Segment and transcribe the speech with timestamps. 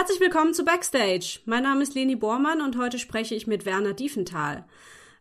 [0.00, 1.40] Herzlich willkommen zu Backstage.
[1.44, 4.64] Mein Name ist Leni Bormann und heute spreche ich mit Werner Diefenthal.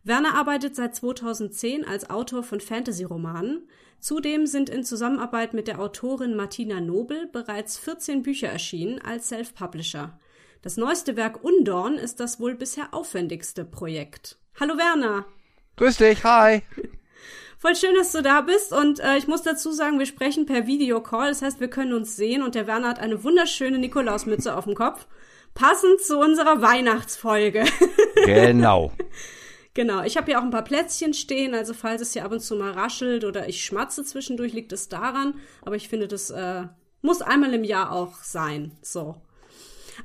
[0.06, 3.68] Werner arbeitet seit 2010 als Autor von Fantasy-Romanen.
[4.00, 10.18] Zudem sind in Zusammenarbeit mit der Autorin Martina Nobel bereits 14 Bücher erschienen als Self-Publisher.
[10.62, 14.38] Das neueste Werk Undorn ist das wohl bisher aufwendigste Projekt.
[14.62, 15.26] Hallo Werner.
[15.76, 16.62] Grüß dich, hi.
[17.62, 20.66] Voll schön, dass du da bist und äh, ich muss dazu sagen, wir sprechen per
[20.66, 24.64] Videocall, das heißt, wir können uns sehen und der Werner hat eine wunderschöne Nikolausmütze auf
[24.64, 25.08] dem Kopf,
[25.56, 27.66] passend zu unserer Weihnachtsfolge.
[28.26, 28.92] Genau.
[29.74, 32.42] Genau, ich habe hier auch ein paar Plätzchen stehen, also falls es hier ab und
[32.42, 35.36] zu mal raschelt oder ich schmatze zwischendurch, liegt es daran.
[35.62, 36.64] Aber ich finde, das äh,
[37.02, 38.74] muss einmal im Jahr auch sein.
[38.82, 39.16] So.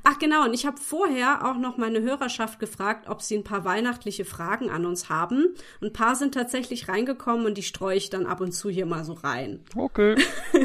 [0.07, 3.65] Ach genau, und ich habe vorher auch noch meine Hörerschaft gefragt, ob sie ein paar
[3.65, 5.55] weihnachtliche Fragen an uns haben.
[5.81, 9.03] Ein paar sind tatsächlich reingekommen und die streue ich dann ab und zu hier mal
[9.03, 9.61] so rein.
[9.75, 10.15] Okay.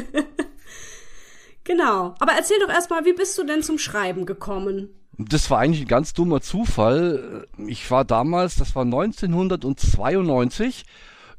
[1.63, 2.13] genau.
[2.19, 4.89] Aber erzähl doch erstmal, wie bist du denn zum Schreiben gekommen?
[5.17, 7.47] Das war eigentlich ein ganz dummer Zufall.
[7.57, 10.85] Ich war damals, das war 1992,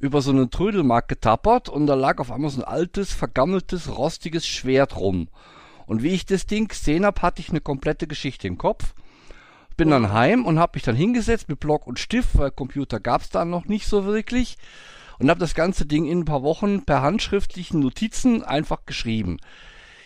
[0.00, 4.44] über so einen Trödelmarkt getappert und da lag auf einmal so ein altes, vergammeltes, rostiges
[4.44, 5.28] Schwert rum.
[5.86, 8.94] Und wie ich das Ding gesehen habe, hatte ich eine komplette Geschichte im Kopf.
[9.77, 13.22] Bin dann heim und habe mich dann hingesetzt mit Block und Stift, weil Computer gab
[13.22, 14.58] es da noch nicht so wirklich.
[15.19, 19.39] Und habe das ganze Ding in ein paar Wochen per handschriftlichen Notizen einfach geschrieben.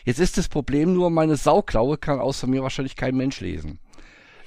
[0.04, 3.80] Jetzt ist das Problem nur, meine Sauklaue kann außer mir wahrscheinlich kein Mensch lesen.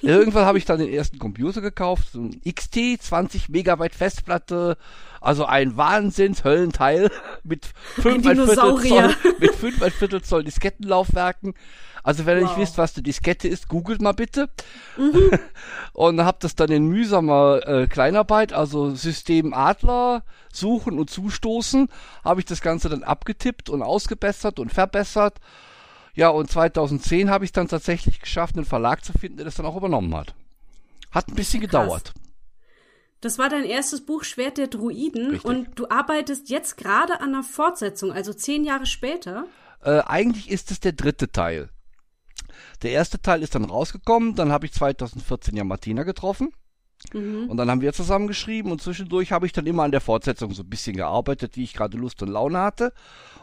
[0.02, 4.78] Irgendwann habe ich dann den ersten Computer gekauft, so ein XT, 20 Megabyte Festplatte,
[5.22, 7.12] also ein Wahnsinnshöllenteil
[7.44, 11.54] mit 5 ein Viertel Zoll, mit 5 ein Viertel Zoll Diskettenlaufwerken.
[12.02, 12.50] Also wenn ihr wow.
[12.52, 14.50] nicht wisst, was eine Diskette ist, googelt mal bitte.
[14.98, 15.32] Mhm.
[15.94, 21.90] und habe das dann in mühsamer äh, Kleinarbeit, also System Adler suchen und zustoßen,
[22.24, 25.40] habe ich das Ganze dann abgetippt und ausgebessert und verbessert
[26.16, 29.66] ja, und 2010 habe ich dann tatsächlich geschafft, einen Verlag zu finden, der das dann
[29.66, 30.34] auch übernommen hat.
[31.12, 31.72] Hat ein bisschen Krass.
[31.72, 32.14] gedauert.
[33.22, 35.46] Das war dein erstes Buch Schwert der Druiden Richtig.
[35.46, 39.46] und du arbeitest jetzt gerade an einer Fortsetzung, also zehn Jahre später.
[39.84, 41.70] Äh, eigentlich ist es der dritte Teil.
[42.82, 46.54] Der erste Teil ist dann rausgekommen, dann habe ich 2014 ja Martina getroffen.
[47.14, 47.50] Mhm.
[47.50, 50.54] Und dann haben wir zusammen geschrieben und zwischendurch habe ich dann immer an der Fortsetzung
[50.54, 52.94] so ein bisschen gearbeitet, wie ich gerade Lust und Laune hatte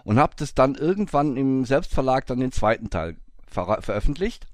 [0.05, 3.16] und habe das dann irgendwann im Selbstverlag dann den zweiten Teil
[3.47, 4.47] ver veröffentlicht.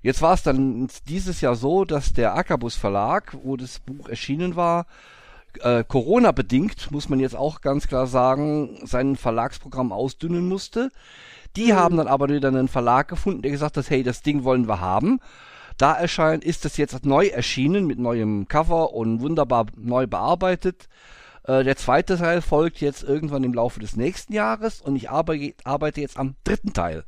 [0.00, 4.54] Jetzt war es dann dieses Jahr so, dass der Ackerbus Verlag, wo das Buch erschienen
[4.54, 4.86] war,
[5.60, 10.90] äh, Corona bedingt, muss man jetzt auch ganz klar sagen, sein Verlagsprogramm ausdünnen musste.
[11.56, 11.76] Die mhm.
[11.76, 14.80] haben dann aber wieder einen Verlag gefunden, der gesagt hat, hey, das Ding wollen wir
[14.80, 15.20] haben.
[15.78, 20.88] Da erscheint, ist es jetzt neu erschienen mit neuem Cover und wunderbar neu bearbeitet.
[21.44, 25.54] Äh, der zweite Teil folgt jetzt irgendwann im Laufe des nächsten Jahres und ich arbeite,
[25.62, 27.04] arbeite jetzt am dritten Teil.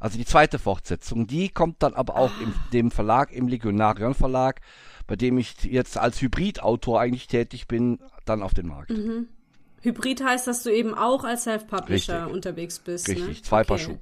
[0.00, 1.26] Also die zweite Fortsetzung.
[1.26, 4.62] Die kommt dann aber auch in dem Verlag, im Legionarion Verlag,
[5.06, 8.90] bei dem ich jetzt als Hybridautor eigentlich tätig bin, dann auf den Markt.
[8.90, 9.28] Mhm.
[9.82, 13.06] Hybrid heißt, dass du eben auch als Self-Publisher unterwegs bist.
[13.08, 13.14] Ne?
[13.14, 13.42] Richtig, ne?
[13.42, 13.68] zwei okay.
[13.68, 13.98] Paar Schuhe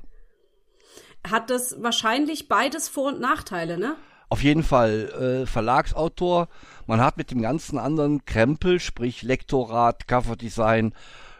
[1.31, 3.97] hat das wahrscheinlich beides Vor- und Nachteile, ne?
[4.29, 6.49] Auf jeden Fall äh, Verlagsautor.
[6.87, 10.95] Man hat mit dem ganzen anderen Krempel, sprich Lektorat, Coverdesign,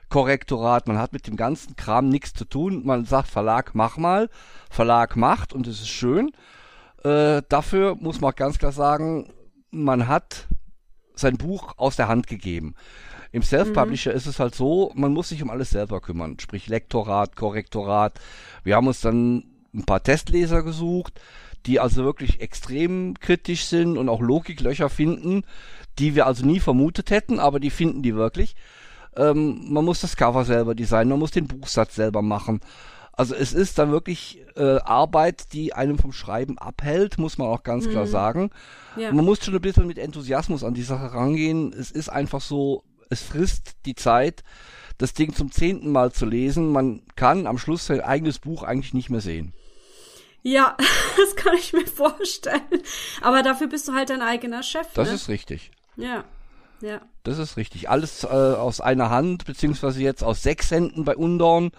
[0.09, 2.83] Korrektorat, man hat mit dem ganzen Kram nichts zu tun.
[2.85, 4.29] Man sagt Verlag, mach mal.
[4.71, 6.31] Verlag macht und es ist schön.
[7.03, 9.33] Äh, dafür muss man auch ganz klar sagen,
[9.71, 10.47] man hat
[11.15, 12.75] sein Buch aus der Hand gegeben.
[13.33, 14.17] Im Self-Publisher mhm.
[14.17, 18.21] ist es halt so, man muss sich um alles selber kümmern, sprich Lektorat, Korrektorat.
[18.63, 19.45] Wir haben uns dann
[19.77, 21.21] ein paar Testleser gesucht,
[21.67, 25.43] die also wirklich extrem kritisch sind und auch Logiklöcher finden,
[25.99, 28.55] die wir also nie vermutet hätten, aber die finden die wirklich.
[29.17, 32.61] Ähm, man muss das Cover selber designen, man muss den Buchsatz selber machen.
[33.13, 37.63] Also es ist dann wirklich äh, Arbeit, die einem vom Schreiben abhält, muss man auch
[37.63, 37.91] ganz mhm.
[37.91, 38.51] klar sagen.
[38.97, 39.11] Ja.
[39.11, 41.73] Man muss schon ein bisschen mit Enthusiasmus an die Sache rangehen.
[41.73, 44.45] Es ist einfach so, es frisst die Zeit,
[44.99, 46.73] das Ding zum zehnten Mal zu lesen.
[46.73, 49.55] Man kann am Schluss sein eigenes Buch eigentlich nicht mehr sehen.
[50.47, 50.77] Ja,
[51.17, 52.61] das kann ich mir vorstellen.
[53.21, 54.87] Aber dafür bist du halt dein eigener Chef.
[54.95, 55.17] Das ne?
[55.17, 55.73] ist richtig.
[55.97, 56.23] Ja.
[56.81, 57.01] Ja.
[57.25, 57.91] Das ist richtig.
[57.91, 61.73] Alles äh, aus einer Hand, beziehungsweise jetzt aus sechs Händen bei Undorn.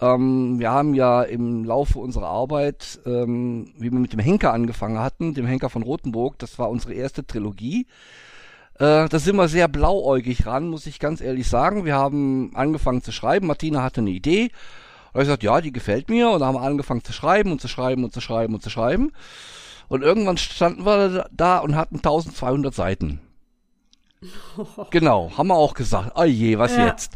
[0.00, 4.98] Ähm, wir haben ja im Laufe unserer Arbeit, ähm, wie wir mit dem Henker angefangen
[4.98, 7.86] hatten, dem Henker von Rothenburg, das war unsere erste Trilogie.
[8.76, 11.84] Äh, da sind wir sehr blauäugig ran, muss ich ganz ehrlich sagen.
[11.84, 13.46] Wir haben angefangen zu schreiben.
[13.46, 14.52] Martina hatte eine Idee
[15.12, 16.30] und ich gesagt, ja, die gefällt mir.
[16.30, 18.70] Und dann haben wir angefangen zu schreiben und zu schreiben und zu schreiben und zu
[18.70, 19.12] schreiben.
[19.88, 23.20] Und irgendwann standen wir da und hatten 1200 Seiten.
[24.90, 26.12] Genau, haben wir auch gesagt.
[26.14, 26.86] Oh je, was ja.
[26.86, 27.14] jetzt?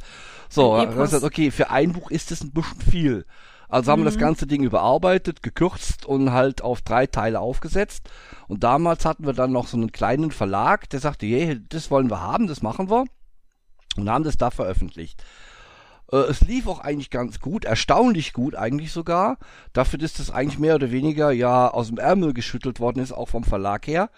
[0.49, 3.27] So, gesagt, okay, für ein Buch ist das ein bisschen viel.
[3.69, 8.09] Also haben wir das ganze Ding überarbeitet, gekürzt und halt auf drei Teile aufgesetzt.
[8.47, 12.11] Und damals hatten wir dann noch so einen kleinen Verlag, der sagte, hey, das wollen
[12.11, 13.05] wir haben, das machen wir.
[13.97, 15.25] Und haben das da veröffentlicht.
[16.15, 19.39] Äh, es lief auch eigentlich ganz gut, erstaunlich gut eigentlich sogar.
[19.73, 23.29] Dafür, dass das eigentlich mehr oder weniger ja aus dem Ärmel geschüttelt worden ist, auch
[23.29, 24.11] vom Verlag her.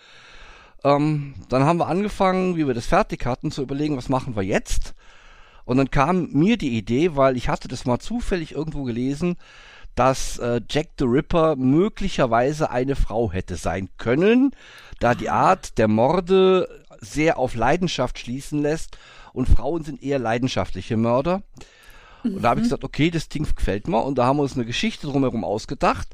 [0.84, 4.42] Ähm, dann haben wir angefangen, wie wir das fertig hatten, zu überlegen, was machen wir
[4.42, 4.94] jetzt.
[5.64, 9.36] Und dann kam mir die Idee, weil ich hatte das mal zufällig irgendwo gelesen,
[9.96, 14.52] dass äh, Jack the Ripper möglicherweise eine Frau hätte sein können,
[15.00, 16.68] da die Art der Morde
[17.00, 18.98] sehr auf Leidenschaft schließen lässt
[19.32, 21.42] und Frauen sind eher leidenschaftliche Mörder.
[22.34, 24.54] Und da habe ich gesagt, okay, das Ding gefällt mir und da haben wir uns
[24.54, 26.08] eine Geschichte drumherum ausgedacht.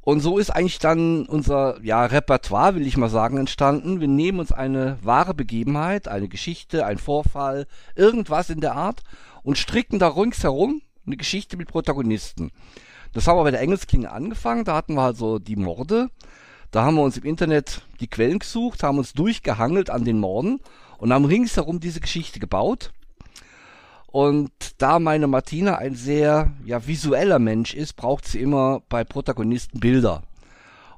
[0.00, 4.00] Und so ist eigentlich dann unser ja, Repertoire, will ich mal sagen, entstanden.
[4.00, 9.02] Wir nehmen uns eine wahre Begebenheit, eine Geschichte, ein Vorfall, irgendwas in der Art
[9.42, 12.50] und stricken da ringsherum eine Geschichte mit Protagonisten.
[13.12, 16.08] Das haben wir bei der Engelsklinge angefangen, da hatten wir halt so die Morde.
[16.70, 20.60] Da haben wir uns im Internet die Quellen gesucht, haben uns durchgehangelt an den Morden
[20.98, 22.92] und haben ringsherum diese Geschichte gebaut.
[24.10, 29.80] Und da meine Martina ein sehr ja, visueller Mensch ist, braucht sie immer bei Protagonisten
[29.80, 30.22] Bilder.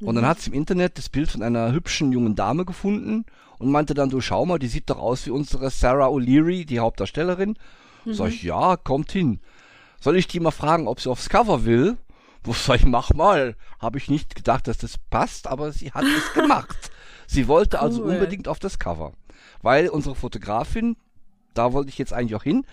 [0.01, 3.27] Und dann hat sie im Internet das Bild von einer hübschen jungen Dame gefunden
[3.59, 6.81] und meinte dann, du schau mal, die sieht doch aus wie unsere Sarah O'Leary, die
[6.81, 7.59] Hauptdarstellerin.
[8.05, 8.15] Mhm.
[8.15, 9.41] Sag ich, ja, kommt hin.
[10.01, 11.99] Soll ich die mal fragen, ob sie aufs Cover will?
[12.43, 13.57] Wo sag ich, mach mal.
[13.79, 16.91] Habe ich nicht gedacht, dass das passt, aber sie hat es gemacht.
[17.27, 18.05] Sie wollte also cool.
[18.05, 19.13] also unbedingt auf das Cover.
[19.61, 20.97] Weil unsere Fotografin,
[21.55, 22.67] da wollte ich jetzt eigentlich auch hin,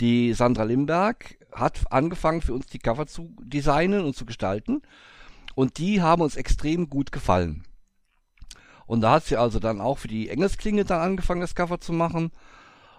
[0.00, 4.82] die Sandra Limberg hat angefangen für uns die Cover zu designen und zu gestalten
[5.54, 7.64] und die haben uns extrem gut gefallen.
[8.86, 11.92] Und da hat sie also dann auch für die Engelsklinge dann angefangen, das Cover zu
[11.92, 12.30] machen.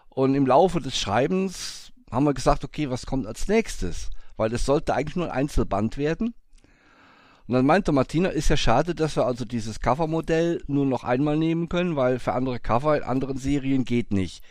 [0.10, 4.10] Und im Laufe des Schreibens haben wir gesagt, okay, was kommt als nächstes?
[4.38, 6.34] Weil es sollte eigentlich nur ein Einzelband werden.
[7.48, 11.38] Und dann meinte Martina, ist ja schade, dass wir also dieses Covermodell nur noch einmal
[11.38, 14.44] nehmen können, weil für andere Cover in anderen Serien geht nicht.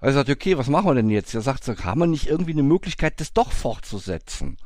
[0.00, 1.34] Er sagt, okay, was machen wir denn jetzt?
[1.34, 4.56] Er sagt, so, haben wir nicht irgendwie eine Möglichkeit, das doch fortzusetzen?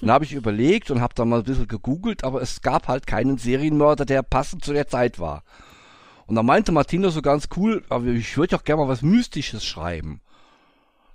[0.00, 3.06] Dann habe ich überlegt und habe dann mal ein bisschen gegoogelt, aber es gab halt
[3.06, 5.42] keinen Serienmörder, der passend zu der Zeit war.
[6.26, 9.64] Und da meinte Martina so ganz cool, aber ich würde auch gerne mal was Mystisches
[9.64, 10.20] schreiben.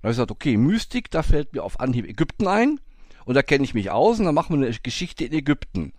[0.02, 2.80] Dann habe ich gesagt, okay, Mystik, da fällt mir auf Anhieb Ägypten ein.
[3.24, 5.94] Und da kenne ich mich aus und dann machen wir eine Geschichte in Ägypten.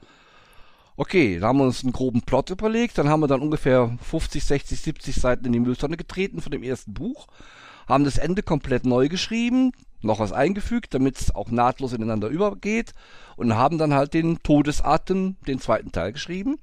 [0.97, 4.45] Okay, da haben wir uns einen groben Plot überlegt, dann haben wir dann ungefähr 50,
[4.45, 7.27] 60, 70 Seiten in die Mülltonne getreten von dem ersten Buch,
[7.89, 12.93] haben das Ende komplett neu geschrieben, noch was eingefügt, damit es auch nahtlos ineinander übergeht
[13.37, 16.59] und haben dann halt den Todesatem, den zweiten Teil geschrieben.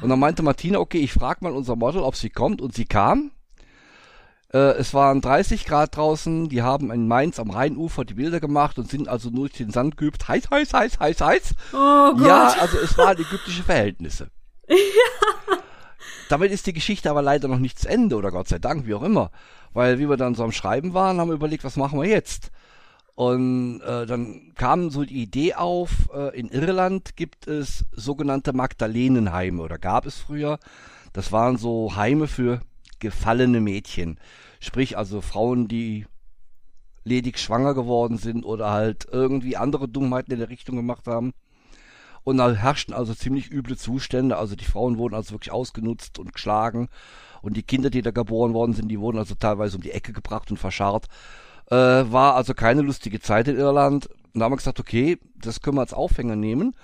[0.00, 2.86] Und dann meinte Martina, okay, ich frage mal unser Model, ob sie kommt und sie
[2.86, 3.30] kam.
[4.54, 8.78] Äh, es waren 30 Grad draußen, die haben in Mainz am Rheinufer die Bilder gemacht
[8.78, 10.28] und sind also nur durch den Sand geübt.
[10.28, 11.54] Heiß, heiß, heiß, heiß, heiß.
[11.72, 12.24] Oh Gott.
[12.24, 14.28] Ja, also es waren ägyptische Verhältnisse.
[14.68, 14.76] ja.
[16.28, 18.94] Damit ist die Geschichte aber leider noch nicht zu Ende oder Gott sei Dank, wie
[18.94, 19.32] auch immer.
[19.72, 22.52] Weil wie wir dann so am Schreiben waren, haben wir überlegt, was machen wir jetzt?
[23.16, 29.60] Und äh, dann kam so die Idee auf, äh, in Irland gibt es sogenannte Magdalenenheime
[29.60, 30.58] oder gab es früher.
[31.12, 32.60] Das waren so Heime für
[33.00, 34.18] gefallene Mädchen.
[34.64, 36.06] Sprich also Frauen, die
[37.04, 41.32] ledig schwanger geworden sind oder halt irgendwie andere Dummheiten in der Richtung gemacht haben.
[42.22, 44.38] Und da herrschten also ziemlich üble Zustände.
[44.38, 46.88] Also die Frauen wurden also wirklich ausgenutzt und geschlagen.
[47.42, 50.14] Und die Kinder, die da geboren worden sind, die wurden also teilweise um die Ecke
[50.14, 51.08] gebracht und verscharrt.
[51.70, 54.06] Äh, war also keine lustige Zeit in Irland.
[54.32, 56.74] Und da haben wir gesagt, okay, das können wir als Aufhänger nehmen.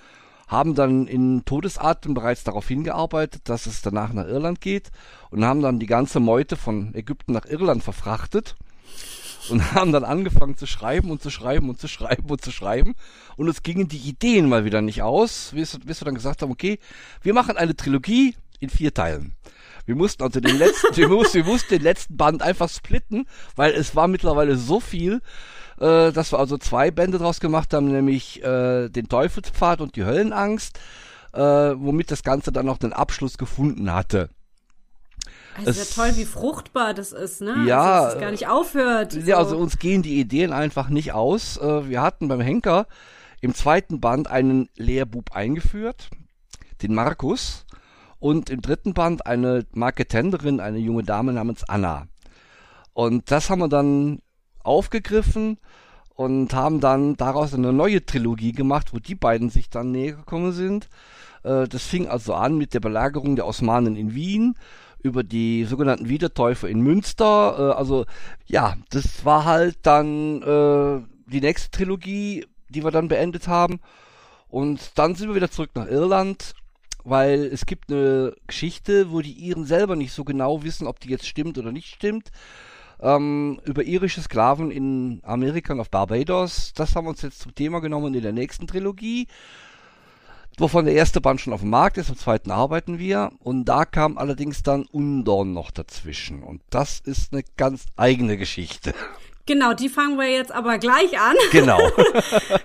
[0.51, 4.91] Haben dann in Todesatem bereits darauf hingearbeitet, dass es danach nach Irland geht.
[5.29, 8.57] Und haben dann die ganze Meute von Ägypten nach Irland verfrachtet
[9.49, 12.95] und haben dann angefangen zu schreiben und zu schreiben und zu schreiben und zu schreiben.
[13.37, 16.51] Und es gingen die Ideen mal wieder nicht aus, bis, bis wir dann gesagt haben,
[16.51, 16.79] okay,
[17.21, 19.33] wir machen eine Trilogie in vier Teilen.
[19.85, 23.71] Wir mussten also den letzten, wir, mussten, wir mussten den letzten Band einfach splitten, weil
[23.71, 25.21] es war mittlerweile so viel,
[25.81, 30.05] äh, dass wir also zwei Bände draus gemacht haben, nämlich äh, den Teufelspfad und die
[30.05, 30.79] Höllenangst,
[31.33, 34.29] äh, womit das Ganze dann noch den Abschluss gefunden hatte.
[35.65, 37.65] Es ist ja toll, wie fruchtbar das ist, ne?
[37.67, 37.81] Ja.
[37.81, 39.13] Also, dass es gar nicht aufhört.
[39.13, 39.35] Ja, so.
[39.35, 41.57] also uns gehen die Ideen einfach nicht aus.
[41.57, 42.87] Äh, wir hatten beim Henker
[43.41, 46.09] im zweiten Band einen Lehrbub eingeführt,
[46.83, 47.65] den Markus,
[48.19, 52.07] und im dritten Band eine Marketenderin, eine junge Dame namens Anna.
[52.93, 54.21] Und das haben wir dann
[54.63, 55.57] aufgegriffen
[56.15, 60.51] und haben dann daraus eine neue Trilogie gemacht, wo die beiden sich dann näher gekommen
[60.51, 60.89] sind.
[61.43, 64.55] Äh, das fing also an mit der Belagerung der Osmanen in Wien
[65.03, 67.71] über die sogenannten Wiedertäufer in Münster.
[67.73, 68.05] Äh, also
[68.45, 71.01] ja, das war halt dann äh,
[71.31, 73.79] die nächste Trilogie die wir dann beendet haben.
[74.49, 76.53] Und dann sind wir wieder zurück nach Irland,
[77.03, 81.09] weil es gibt eine Geschichte, wo die Iren selber nicht so genau wissen, ob die
[81.09, 82.31] jetzt stimmt oder nicht stimmt.
[83.01, 86.73] Ähm, über irische Sklaven in Amerika und auf Barbados.
[86.73, 89.27] Das haben wir uns jetzt zum Thema genommen in der nächsten Trilogie
[90.57, 93.31] wovon der erste Band schon auf dem Markt ist, am zweiten arbeiten wir.
[93.39, 96.43] Und da kam allerdings dann Undorn noch dazwischen.
[96.43, 98.93] Und das ist eine ganz eigene Geschichte.
[99.51, 101.35] Genau, die fangen wir jetzt aber gleich an.
[101.51, 101.77] Genau.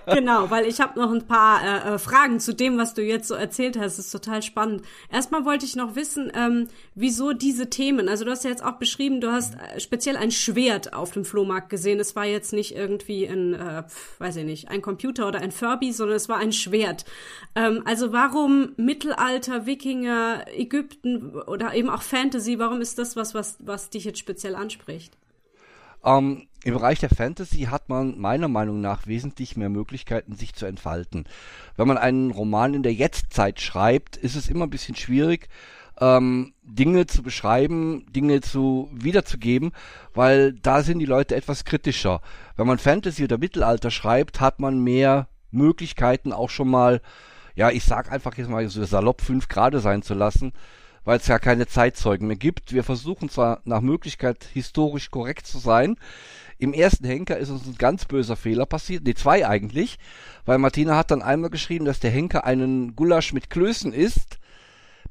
[0.05, 3.27] genau, weil ich habe noch ein paar äh, äh, Fragen zu dem, was du jetzt
[3.27, 3.97] so erzählt hast.
[3.97, 4.83] Das ist total spannend.
[5.11, 8.07] Erstmal wollte ich noch wissen, ähm, wieso diese Themen.
[8.07, 11.25] Also du hast ja jetzt auch beschrieben, du hast äh, speziell ein Schwert auf dem
[11.25, 11.99] Flohmarkt gesehen.
[11.99, 13.83] Es war jetzt nicht irgendwie ein, äh,
[14.19, 17.03] weiß ich nicht, ein Computer oder ein Furby, sondern es war ein Schwert.
[17.55, 22.59] Ähm, also warum Mittelalter, Wikinger, Ägypten oder eben auch Fantasy?
[22.59, 25.17] Warum ist das was, was, was dich jetzt speziell anspricht?
[26.05, 30.65] Ähm, Im Bereich der Fantasy hat man meiner Meinung nach wesentlich mehr Möglichkeiten, sich zu
[30.65, 31.23] entfalten.
[31.77, 35.47] Wenn man einen Roman in der Jetztzeit schreibt, ist es immer ein bisschen schwierig,
[36.01, 39.71] ähm, Dinge zu beschreiben, Dinge zu wiederzugeben,
[40.13, 42.19] weil da sind die Leute etwas kritischer.
[42.57, 46.99] Wenn man Fantasy oder Mittelalter schreibt, hat man mehr Möglichkeiten auch schon mal,
[47.55, 50.51] ja, ich sag einfach jetzt mal so salopp fünf Grade sein zu lassen,
[51.05, 52.73] weil es ja keine Zeitzeugen mehr gibt.
[52.73, 55.95] Wir versuchen zwar nach Möglichkeit historisch korrekt zu sein.
[56.59, 59.99] Im ersten Henker ist uns ein ganz böser Fehler passiert, nee, zwei eigentlich,
[60.45, 64.39] weil Martina hat dann einmal geschrieben, dass der Henker einen Gulasch mit Klößen isst,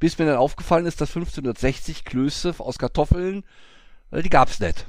[0.00, 3.44] bis mir dann aufgefallen ist, dass 1560 Klöße aus Kartoffeln,
[4.10, 4.86] äh, die gab's nicht.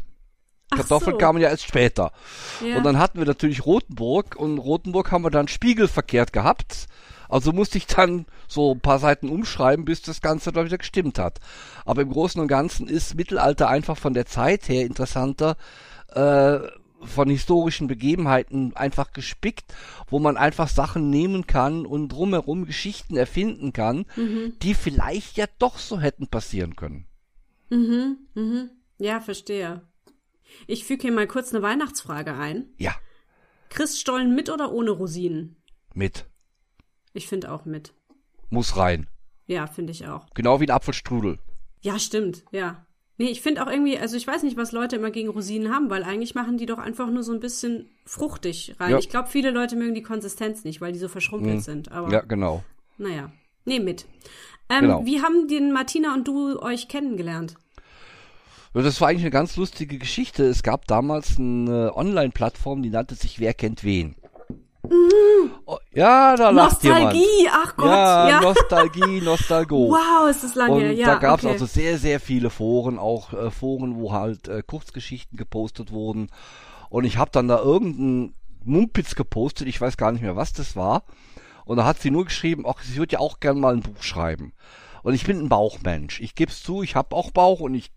[0.70, 1.18] Kartoffeln so.
[1.18, 2.12] kamen ja erst später.
[2.66, 2.78] Ja.
[2.78, 6.88] Und dann hatten wir natürlich Rotenburg und Rotenburg haben wir dann spiegelverkehrt gehabt.
[7.30, 11.20] Also musste ich dann so ein paar Seiten umschreiben, bis das Ganze dann wieder gestimmt
[11.20, 11.40] hat.
[11.86, 15.58] Aber im Großen und Ganzen ist Mittelalter einfach von der Zeit her interessanter,
[16.10, 16.60] äh,
[17.02, 19.74] von historischen Begebenheiten einfach gespickt,
[20.10, 25.78] wo man einfach Sachen nehmen kann und drumherum Geschichten erfinden kann, die vielleicht ja doch
[25.78, 27.06] so hätten passieren können.
[27.70, 28.72] Mhm, mhm.
[28.98, 29.84] Ja, verstehe.
[30.66, 32.70] Ich füge hier mal kurz eine Weihnachtsfrage ein.
[32.78, 32.96] Ja,
[33.70, 35.56] Christstollen mit oder ohne Rosinen?
[35.94, 36.26] mit.
[37.14, 37.94] Ich finde auch mit.
[38.50, 39.08] Muss rein.
[39.46, 40.28] Ja, finde ich auch.
[40.34, 41.40] Genau wie ein Apfelstrudel.
[41.82, 42.87] Ja, stimmt, ja.
[43.20, 45.90] Nee, ich finde auch irgendwie, also ich weiß nicht, was Leute immer gegen Rosinen haben,
[45.90, 48.92] weil eigentlich machen die doch einfach nur so ein bisschen fruchtig rein.
[48.92, 49.00] Ja.
[49.00, 51.92] Ich glaube, viele Leute mögen die Konsistenz nicht, weil die so verschrumpelt sind.
[51.92, 52.64] Aber Ja, genau.
[52.98, 53.32] naja.
[53.66, 54.06] Nee, mit.
[54.70, 55.06] Ähm, Genau.
[55.06, 57.56] Wie haben den Martina und du euch kennengelernt?
[58.74, 60.44] Das war eigentlich eine ganz lustige Geschichte.
[60.44, 64.16] Es gab damals eine Online-Plattform, die nannte sich Wer kennt wen.
[65.66, 67.04] Oh, ja, da lacht jemand.
[67.04, 68.42] Nostalgie, ach Gott, ja, ja.
[68.42, 69.90] Nostalgie, Nostalgo.
[69.90, 70.98] Wow, ist das lange Und.
[70.98, 71.54] Ja, da gab es okay.
[71.54, 76.30] also sehr, sehr viele Foren, auch äh, Foren, wo halt äh, Kurzgeschichten gepostet wurden.
[76.90, 80.76] Und ich habe dann da irgendeinen Mumpitz gepostet, ich weiß gar nicht mehr, was das
[80.76, 81.04] war.
[81.66, 84.02] Und da hat sie nur geschrieben, ach, sie würde ja auch gern mal ein Buch
[84.02, 84.54] schreiben.
[85.04, 86.22] Und ich bin ein Bauchmensch.
[86.22, 87.92] Ich geb's zu, ich habe auch Bauch und ich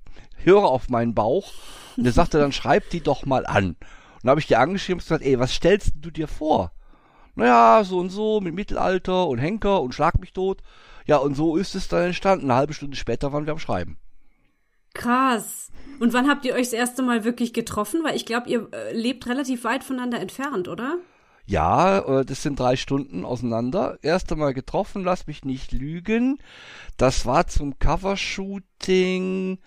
[0.44, 1.52] höre auf meinen Bauch.
[1.96, 3.70] Und der sagte dann, schreib die doch mal an.
[3.70, 3.76] Und
[4.22, 6.72] dann habe ich die angeschrieben und gesagt, ey, was stellst du dir vor?
[7.34, 10.62] Naja, so und so, mit Mittelalter und Henker und Schlag mich tot.
[11.06, 12.46] Ja, und so ist es dann entstanden.
[12.46, 13.98] Eine halbe Stunde später waren wir am Schreiben.
[14.94, 15.70] Krass.
[16.00, 18.02] Und wann habt ihr euch das erste Mal wirklich getroffen?
[18.04, 20.98] Weil ich glaube, ihr äh, lebt relativ weit voneinander entfernt, oder?
[21.46, 23.98] Ja, äh, das sind drei Stunden auseinander.
[24.02, 26.38] Erste Mal getroffen, lass mich nicht lügen.
[26.96, 29.58] Das war zum Covershooting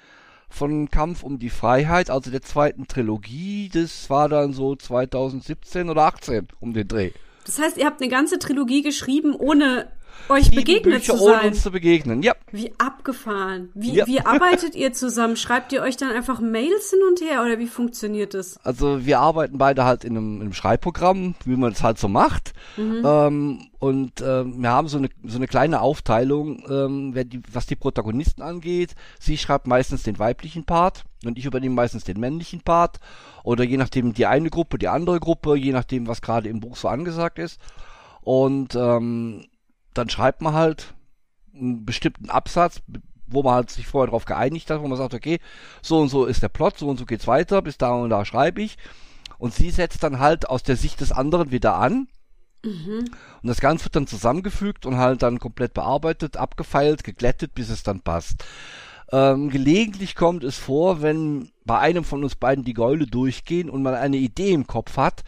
[0.49, 3.69] von Kampf um die Freiheit, also der zweiten Trilogie.
[3.69, 7.11] Das war dann so 2017 oder 18 um den Dreh.
[7.45, 9.91] Das heißt, ihr habt eine ganze Trilogie geschrieben, ohne
[10.29, 11.47] euch Sieben begegnet Bücher, zu ohne sein.
[11.47, 12.21] uns zu begegnen.
[12.23, 13.69] Ja, Wie abgefahren.
[13.73, 14.07] Wie, Ja.
[14.07, 15.35] wie arbeitet ihr zusammen?
[15.35, 18.57] Schreibt ihr euch dann einfach Mails hin und her oder wie funktioniert das?
[18.63, 22.07] Also wir arbeiten beide halt in einem, in einem Schreibprogramm, wie man es halt so
[22.07, 22.53] macht.
[22.77, 27.75] Ähm, und ähm, wir haben so eine, so eine kleine Aufteilung, ähm, die, was die
[27.75, 28.95] Protagonisten angeht.
[29.19, 32.99] Sie schreibt meistens den weiblichen Part und ich übernehme meistens den männlichen Part.
[33.43, 36.77] Oder je nachdem die eine Gruppe, die andere Gruppe, je nachdem, was gerade im Buch
[36.77, 37.59] so angesagt ist.
[38.21, 39.43] Und ähm,
[39.97, 40.93] dann schreibt man halt
[41.53, 42.81] einen bestimmten Absatz,
[43.27, 45.39] wo man halt sich vorher darauf geeinigt hat, wo man sagt, okay,
[45.81, 48.25] so und so ist der Plot, so und so geht's weiter, bis da und da
[48.25, 48.77] schreibe ich.
[49.37, 52.07] Und sie setzt dann halt aus der Sicht des anderen wieder an.
[53.41, 57.83] Und das Ganze wird dann zusammengefügt und halt dann komplett bearbeitet, abgefeilt, geglättet, bis es
[57.83, 58.45] dann passt.
[59.11, 63.83] Ähm, gelegentlich kommt es vor, wenn bei einem von uns beiden die Gäule durchgehen und
[63.83, 65.23] man eine Idee im Kopf hat,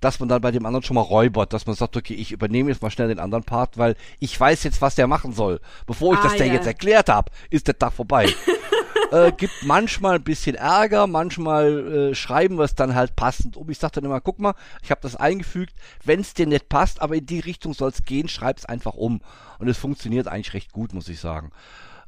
[0.00, 2.70] dass man dann bei dem anderen schon mal räubert, dass man sagt, okay, ich übernehme
[2.70, 5.60] jetzt mal schnell den anderen Part, weil ich weiß jetzt, was der machen soll.
[5.86, 6.54] Bevor ich Ah, das der ja.
[6.54, 8.28] jetzt erklärt habe, ist der Tag vorbei.
[9.10, 13.68] äh, gibt manchmal ein bisschen Ärger, manchmal äh, schreiben wir es dann halt passend um.
[13.70, 15.74] Ich sage dann immer, guck mal, ich habe das eingefügt,
[16.04, 18.94] wenn es dir nicht passt, aber in die Richtung soll es gehen, schreib es einfach
[18.94, 19.20] um.
[19.58, 21.50] Und es funktioniert eigentlich recht gut, muss ich sagen.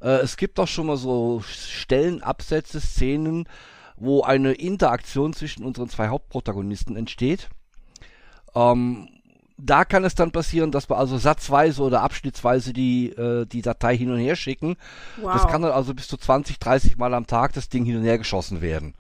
[0.01, 3.49] Äh, es gibt auch schon mal so Stellenabsätze, Szenen,
[3.97, 7.49] wo eine Interaktion zwischen unseren zwei Hauptprotagonisten entsteht.
[8.59, 9.09] Ähm,
[9.57, 13.97] da kann es dann passieren, dass wir also satzweise oder abschnittsweise die, äh, die Datei
[13.97, 14.77] hin und her schicken.
[15.21, 15.33] Wow.
[15.33, 18.05] Das kann dann also bis zu 20, 30 Mal am Tag das Ding hin und
[18.05, 18.95] her geschossen werden.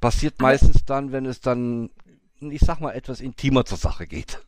[0.00, 1.90] Passiert meistens dann, wenn es dann,
[2.40, 4.40] ich sag mal, etwas intimer zur Sache geht.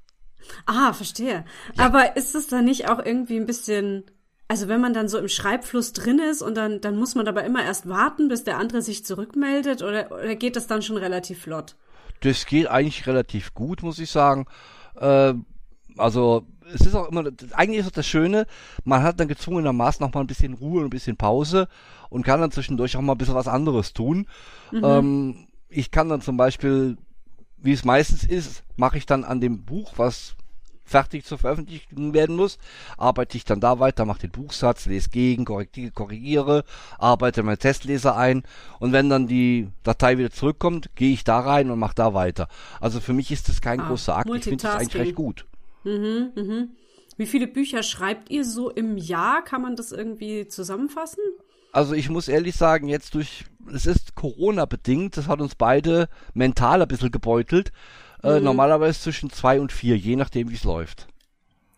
[0.66, 1.44] Ah, verstehe.
[1.74, 1.86] Ja.
[1.86, 4.04] Aber ist es dann nicht auch irgendwie ein bisschen,
[4.48, 7.44] also wenn man dann so im Schreibfluss drin ist und dann, dann muss man aber
[7.44, 11.42] immer erst warten, bis der andere sich zurückmeldet oder, oder geht das dann schon relativ
[11.42, 11.76] flott?
[12.20, 14.46] Das geht eigentlich relativ gut, muss ich sagen.
[14.96, 15.34] Äh,
[15.96, 18.46] also es ist auch immer, eigentlich ist das Schöne,
[18.84, 21.68] man hat dann gezwungenermaßen noch mal ein bisschen Ruhe und ein bisschen Pause
[22.08, 24.26] und kann dann zwischendurch auch mal ein bisschen was anderes tun.
[24.72, 24.84] Mhm.
[24.84, 26.96] Ähm, ich kann dann zum Beispiel,
[27.58, 30.36] wie es meistens ist, mache ich dann an dem Buch, was
[30.84, 32.58] fertig zu veröffentlichen werden muss,
[32.96, 36.64] arbeite ich dann da weiter, mache den Buchsatz, lese gegen, korrigiere,
[36.98, 38.42] arbeite meinen Testleser ein
[38.80, 42.48] und wenn dann die Datei wieder zurückkommt, gehe ich da rein und mache da weiter.
[42.80, 45.46] Also für mich ist das kein ah, großer Akt, ich finde das eigentlich recht gut.
[45.84, 46.68] Mhm, mhm.
[47.16, 49.42] Wie viele Bücher schreibt ihr so im Jahr?
[49.42, 51.22] Kann man das irgendwie zusammenfassen?
[51.70, 56.08] Also ich muss ehrlich sagen, jetzt durch, es ist Corona bedingt, das hat uns beide
[56.32, 57.72] mental ein bisschen gebeutelt.
[58.24, 58.44] Äh, mhm.
[58.44, 61.06] normalerweise zwischen zwei und vier, je nachdem, wie es läuft.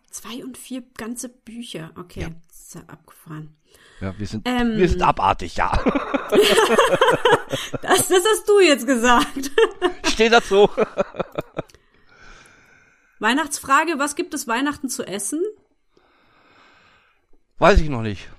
[0.09, 2.21] Zwei und vier ganze Bücher, okay.
[2.21, 2.29] Ja.
[2.47, 3.55] Das ist ja abgefahren.
[3.99, 5.71] Ja, wir sind, ähm, wir sind abartig, ja.
[7.81, 9.51] das, das hast du jetzt gesagt.
[10.05, 10.69] Steht dazu.
[13.19, 15.43] Weihnachtsfrage, was gibt es Weihnachten zu essen?
[17.57, 18.29] Weiß ich noch nicht.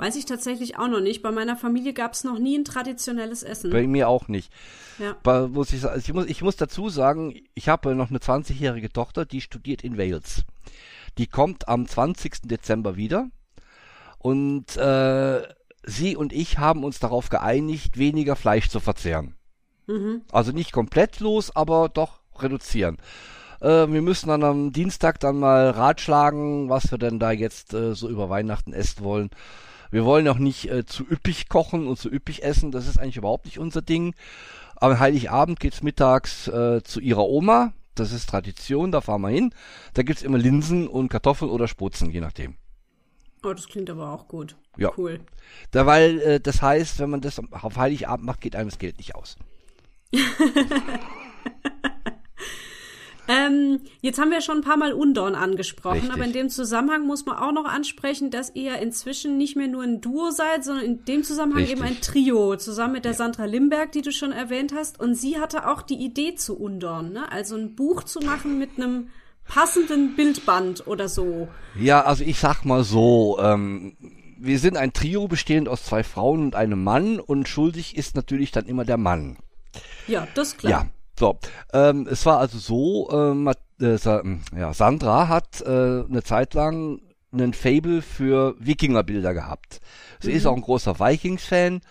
[0.00, 1.20] Weiß ich tatsächlich auch noch nicht.
[1.20, 3.70] Bei meiner Familie gab es noch nie ein traditionelles Essen.
[3.70, 4.50] Bei mir auch nicht.
[4.98, 5.14] Ja.
[5.22, 9.26] Bei, muss ich, ich, muss, ich muss dazu sagen, ich habe noch eine 20-jährige Tochter,
[9.26, 10.44] die studiert in Wales.
[11.18, 12.48] Die kommt am 20.
[12.48, 13.28] Dezember wieder.
[14.16, 15.42] Und äh,
[15.84, 19.34] sie und ich haben uns darauf geeinigt, weniger Fleisch zu verzehren.
[19.86, 20.22] Mhm.
[20.32, 22.96] Also nicht komplett los, aber doch reduzieren.
[23.60, 27.94] Äh, wir müssen dann am Dienstag dann mal ratschlagen, was wir denn da jetzt äh,
[27.94, 29.30] so über Weihnachten essen wollen.
[29.90, 32.70] Wir wollen auch nicht äh, zu üppig kochen und zu üppig essen.
[32.70, 34.14] Das ist eigentlich überhaupt nicht unser Ding.
[34.76, 37.72] Am Heiligabend geht's mittags äh, zu ihrer Oma.
[37.94, 39.52] Das ist Tradition, da fahren wir hin.
[39.94, 42.56] Da gibt's immer Linsen und Kartoffeln oder Sputzen, je nachdem.
[43.42, 44.56] Oh, das klingt aber auch gut.
[44.76, 44.90] Ja.
[44.96, 45.20] Cool.
[45.70, 48.98] Da, weil äh, das heißt, wenn man das auf Heiligabend macht, geht einem das Geld
[48.98, 49.36] nicht aus.
[53.30, 56.12] Ähm, jetzt haben wir schon ein paar Mal Undorn angesprochen, Richtig.
[56.12, 59.84] aber in dem Zusammenhang muss man auch noch ansprechen, dass ihr inzwischen nicht mehr nur
[59.84, 61.78] ein Duo seid, sondern in dem Zusammenhang Richtig.
[61.78, 63.18] eben ein Trio, zusammen mit der ja.
[63.18, 64.98] Sandra Limberg, die du schon erwähnt hast.
[64.98, 67.30] Und sie hatte auch die Idee zu Undorn, ne?
[67.30, 69.10] also ein Buch zu machen mit einem
[69.46, 71.46] passenden Bildband oder so.
[71.78, 73.96] Ja, also ich sag mal so, ähm,
[74.38, 78.50] wir sind ein Trio bestehend aus zwei Frauen und einem Mann und schuldig ist natürlich
[78.50, 79.36] dann immer der Mann.
[80.08, 80.70] Ja, das ist klar.
[80.70, 80.86] Ja,
[81.20, 81.38] so,
[81.74, 83.98] ähm, es war also so, ähm, äh,
[84.58, 89.80] ja, Sandra hat äh, eine Zeit lang einen Fable für Wikingerbilder gehabt.
[90.18, 90.36] Sie mhm.
[90.36, 91.82] ist auch ein großer Vikings-Fan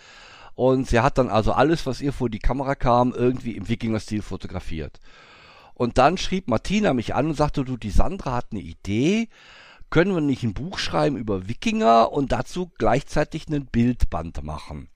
[0.55, 4.23] und sie hat dann also alles, was ihr vor die Kamera kam, irgendwie im Wikinger-Stil
[4.23, 4.99] fotografiert.
[5.75, 9.29] Und dann schrieb Martina mich an und sagte, du, die Sandra hat eine Idee,
[9.91, 14.89] können wir nicht ein Buch schreiben über Wikinger und dazu gleichzeitig einen Bildband machen?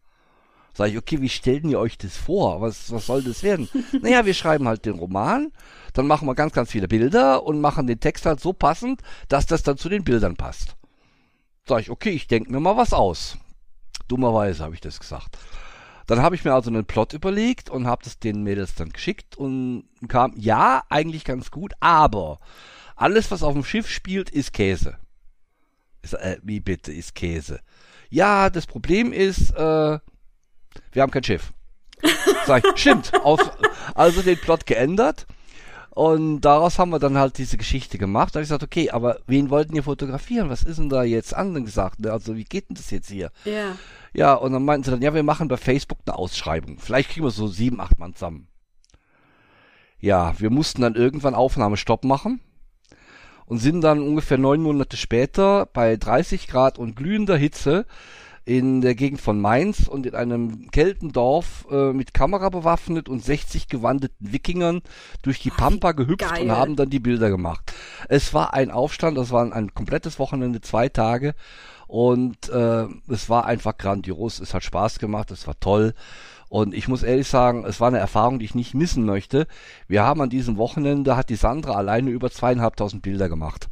[0.75, 2.59] Sag ich, okay, wie stellt ihr euch das vor?
[2.61, 3.69] Was, was soll das werden?
[4.01, 5.51] naja, wir schreiben halt den Roman,
[5.93, 9.45] dann machen wir ganz, ganz viele Bilder und machen den Text halt so passend, dass
[9.45, 10.75] das dann zu den Bildern passt.
[11.67, 13.37] Sag ich, okay, ich denke mir mal was aus.
[14.07, 15.37] Dummerweise habe ich das gesagt.
[16.07, 19.37] Dann habe ich mir also einen Plot überlegt und habe das den Mädels dann geschickt
[19.37, 22.39] und kam, ja, eigentlich ganz gut, aber
[22.95, 24.97] alles, was auf dem Schiff spielt, ist Käse.
[26.01, 27.61] Ist, äh, wie bitte ist Käse?
[28.09, 29.99] Ja, das Problem ist, äh,
[30.91, 31.53] wir haben kein Schiff.
[32.45, 33.13] Sag ich, stimmt.
[33.23, 33.39] Aus,
[33.95, 35.25] also den Plot geändert.
[35.95, 38.33] Und daraus haben wir dann halt diese Geschichte gemacht.
[38.33, 40.49] Da habe ich gesagt, okay, aber wen wollten ihr fotografieren?
[40.49, 42.05] Was ist denn da jetzt angesagt?
[42.07, 43.31] Also wie geht denn das jetzt hier?
[43.45, 43.75] Ja.
[44.11, 46.79] Ja, und dann meinten sie dann, ja, wir machen bei Facebook eine Ausschreibung.
[46.79, 48.47] Vielleicht kriegen wir so sieben, acht Mann zusammen.
[49.99, 52.41] Ja, wir mussten dann irgendwann Aufnahmestopp machen
[53.45, 57.85] und sind dann ungefähr neun Monate später bei 30 Grad und glühender Hitze
[58.45, 63.67] in der Gegend von Mainz und in einem Keltendorf äh, mit Kamera bewaffnet und 60
[63.67, 64.81] gewandeten Wikingern
[65.21, 66.43] durch die Pampa gehüpft Geil.
[66.43, 67.73] und haben dann die Bilder gemacht.
[68.09, 71.35] Es war ein Aufstand, das war ein komplettes Wochenende, zwei Tage
[71.87, 75.93] Und äh, es war einfach grandios, es hat Spaß gemacht, es war toll.
[76.49, 79.47] Und ich muss ehrlich sagen, es war eine Erfahrung, die ich nicht missen möchte.
[79.87, 83.69] Wir haben an diesem Wochenende, hat die Sandra alleine über zweieinhalbtausend Bilder gemacht.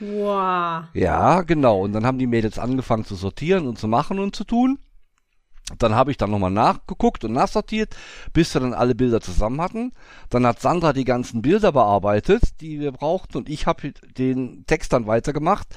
[0.00, 0.84] Wow.
[0.92, 1.80] Ja, genau.
[1.80, 4.78] Und dann haben die Mädels angefangen zu sortieren und zu machen und zu tun.
[5.78, 7.96] Dann habe ich dann nochmal nachgeguckt und nachsortiert,
[8.34, 9.92] bis wir dann alle Bilder zusammen hatten.
[10.28, 14.92] Dann hat Sandra die ganzen Bilder bearbeitet, die wir brauchten, und ich habe den Text
[14.92, 15.68] dann weitergemacht,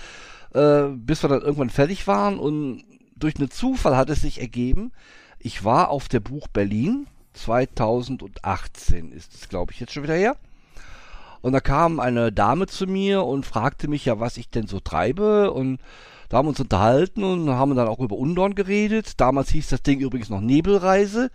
[0.54, 2.38] äh, bis wir dann irgendwann fertig waren.
[2.38, 2.84] Und
[3.16, 4.92] durch einen Zufall hat es sich ergeben,
[5.40, 10.36] ich war auf der Buch Berlin, 2018 ist es, glaube ich, jetzt schon wieder her.
[11.42, 14.80] Und da kam eine Dame zu mir und fragte mich ja, was ich denn so
[14.80, 15.52] treibe.
[15.52, 15.80] Und
[16.30, 19.20] da haben wir uns unterhalten und haben dann auch über Undorn geredet.
[19.20, 21.32] Damals hieß das Ding übrigens noch Nebelreise.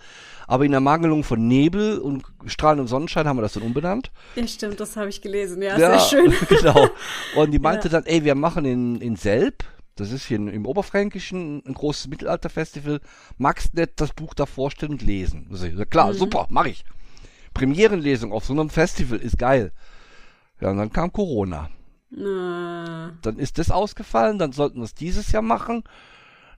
[0.47, 4.11] Aber in der Mangelung von Nebel und strahlendem Sonnenschein haben wir das dann umbenannt.
[4.37, 5.63] Ja, stimmt, das habe ich gelesen.
[5.63, 6.35] Ja, ja, sehr schön.
[6.49, 6.89] genau.
[7.37, 7.93] Und die meinte ja.
[7.93, 9.65] dann, ey, wir machen in, in Selb,
[9.97, 13.01] das ist hier im Oberfränkischen ein großes Mittelalterfestival.
[13.39, 15.49] Magst nicht das Buch da vorstellen und lesen?
[15.53, 16.17] Ich, klar, mhm.
[16.17, 16.85] super, mach ich.
[17.55, 19.73] Premierenlesung auf so einem Festival ist geil.
[20.63, 21.71] Ja, und dann kam Corona.
[22.11, 23.19] Na.
[23.23, 25.83] Dann ist das ausgefallen, dann sollten wir es dieses Jahr machen.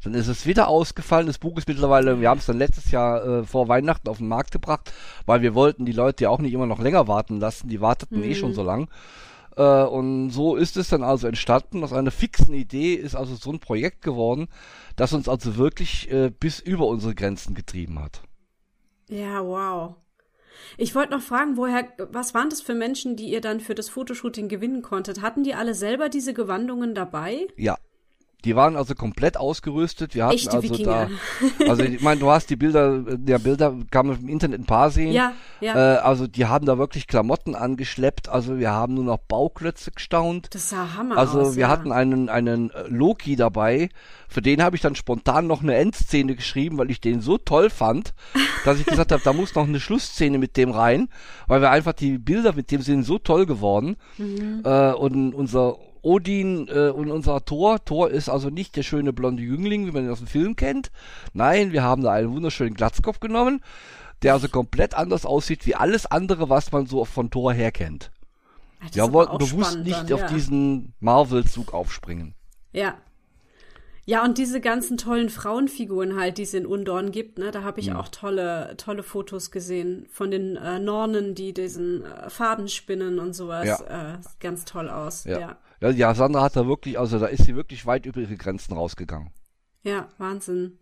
[0.02, 1.26] Dann ist es wieder ausgefallen.
[1.26, 4.28] Das Buch ist mittlerweile, wir haben es dann letztes Jahr äh, vor Weihnachten auf den
[4.28, 4.92] Markt gebracht,
[5.24, 7.68] weil wir wollten die Leute ja auch nicht immer noch länger warten lassen.
[7.68, 8.24] Die warteten mhm.
[8.24, 8.54] eh schon mhm.
[8.54, 8.88] so lang.
[9.56, 11.82] Äh, und so ist es dann also entstanden.
[11.82, 14.48] Aus einer fixen Idee ist also so ein Projekt geworden,
[14.96, 18.20] das uns also wirklich äh, bis über unsere Grenzen getrieben hat.
[19.08, 19.94] Ja, wow.
[20.76, 23.88] Ich wollte noch fragen, woher, was waren das für Menschen, die ihr dann für das
[23.88, 25.22] Fotoshooting gewinnen konntet?
[25.22, 27.46] Hatten die alle selber diese Gewandungen dabei?
[27.56, 27.76] Ja,
[28.44, 30.14] die waren also komplett ausgerüstet.
[30.14, 31.08] Wir hatten Echte also Wikinger.
[31.58, 34.66] da, also ich meine, du hast die Bilder, der Bilder kann man im Internet ein
[34.66, 35.12] paar sehen.
[35.12, 35.74] Ja, ja.
[35.74, 38.28] Äh, also die haben da wirklich Klamotten angeschleppt.
[38.28, 40.48] Also wir haben nur noch Bauklötze gestaunt.
[40.52, 41.68] Das sah Hammer Also aus, wir ja.
[41.68, 43.88] hatten einen einen äh, Loki dabei.
[44.28, 47.70] Für den habe ich dann spontan noch eine Endszene geschrieben, weil ich den so toll
[47.70, 48.14] fand,
[48.64, 51.08] dass ich gesagt habe, da muss noch eine Schlussszene mit dem rein,
[51.46, 53.96] weil wir einfach die Bilder mit dem sind so toll geworden.
[54.18, 54.62] Mhm.
[54.64, 57.84] Äh, und unser Odin äh, und unser Thor.
[57.84, 60.90] Thor ist also nicht der schöne blonde Jüngling, wie man ihn aus dem Film kennt.
[61.32, 63.60] Nein, wir haben da einen wunderschönen Glatzkopf genommen,
[64.22, 68.10] der also komplett anders aussieht wie alles andere, was man so von Thor her kennt.
[68.92, 72.34] wir wollten bewusst nicht dann, auf diesen Marvel-Zug aufspringen.
[72.72, 72.94] Ja.
[74.06, 77.80] Ja, und diese ganzen tollen Frauenfiguren halt, die es in Undorn gibt, ne, da habe
[77.80, 77.98] ich ja.
[77.98, 83.32] auch tolle, tolle Fotos gesehen von den äh, Nornen, die diesen äh, Faden spinnen und
[83.32, 83.66] sowas.
[83.66, 84.14] Ja.
[84.14, 85.24] Äh, ganz toll aus.
[85.24, 85.40] Ja.
[85.40, 85.58] ja.
[85.80, 88.74] Ja, ja, Sandra hat da wirklich, also da ist sie wirklich weit über ihre Grenzen
[88.74, 89.32] rausgegangen.
[89.82, 90.78] Ja, Wahnsinn.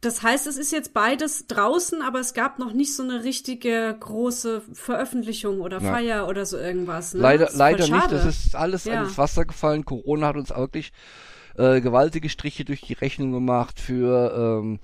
[0.00, 3.96] Das heißt, es ist jetzt beides draußen, aber es gab noch nicht so eine richtige
[3.98, 6.26] große Veröffentlichung oder Feier ja.
[6.26, 7.14] oder so irgendwas.
[7.14, 7.20] Ne?
[7.20, 8.10] Leider, leider nicht.
[8.10, 9.04] Das ist alles ja.
[9.04, 9.84] ins Wasser gefallen.
[9.84, 10.92] Corona hat uns wirklich
[11.56, 14.80] äh, gewaltige Striche durch die Rechnung gemacht für ähm,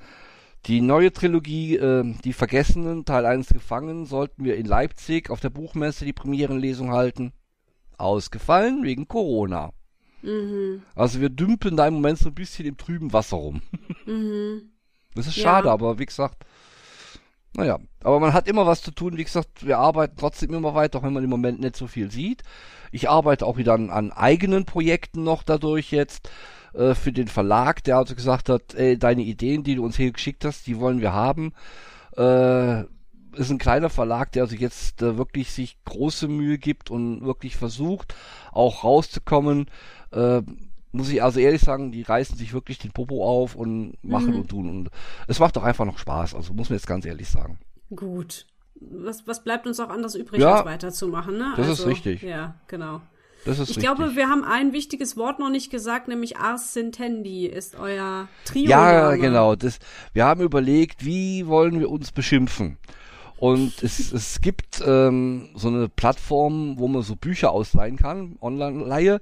[0.66, 5.50] die neue Trilogie, äh, Die Vergessenen, Teil 1 gefangen, sollten wir in Leipzig auf der
[5.50, 7.32] Buchmesse die Premierenlesung halten
[7.98, 9.72] ausgefallen wegen Corona.
[10.22, 10.82] Mhm.
[10.94, 13.62] Also wir dümpeln da im Moment so ein bisschen im trüben Wasser rum.
[14.06, 14.70] Mhm.
[15.14, 15.72] Das ist schade, ja.
[15.72, 16.44] aber wie gesagt,
[17.54, 19.16] naja, aber man hat immer was zu tun.
[19.16, 22.10] Wie gesagt, wir arbeiten trotzdem immer weiter, auch wenn man im Moment nicht so viel
[22.10, 22.42] sieht.
[22.92, 26.30] Ich arbeite auch wieder an, an eigenen Projekten noch dadurch jetzt
[26.74, 30.12] äh, für den Verlag, der also gesagt hat, ey, deine Ideen, die du uns hier
[30.12, 31.52] geschickt hast, die wollen wir haben.
[32.16, 32.84] Äh,
[33.38, 37.56] ist ein kleiner Verlag, der also jetzt äh, wirklich sich große Mühe gibt und wirklich
[37.56, 38.14] versucht,
[38.52, 39.66] auch rauszukommen.
[40.12, 40.42] Äh,
[40.92, 44.40] muss ich also ehrlich sagen, die reißen sich wirklich den Popo auf und machen mhm.
[44.40, 44.68] und tun.
[44.68, 44.90] Und
[45.26, 47.58] es macht doch einfach noch Spaß, also muss man jetzt ganz ehrlich sagen.
[47.94, 48.46] Gut.
[48.80, 51.52] Was, was bleibt uns auch anders übrig, ja, als weiterzumachen, ne?
[51.56, 52.22] Das also, ist richtig.
[52.22, 53.00] Ja, genau.
[53.44, 53.82] Das ist ich richtig.
[53.82, 58.70] glaube, wir haben ein wichtiges Wort noch nicht gesagt, nämlich Ars Sintendi ist euer Trio.
[58.70, 59.56] Ja, genau.
[59.56, 59.78] Das,
[60.12, 62.78] wir haben überlegt, wie wollen wir uns beschimpfen?
[63.38, 69.20] Und es, es gibt ähm, so eine Plattform, wo man so Bücher ausleihen kann, Online-Leihe.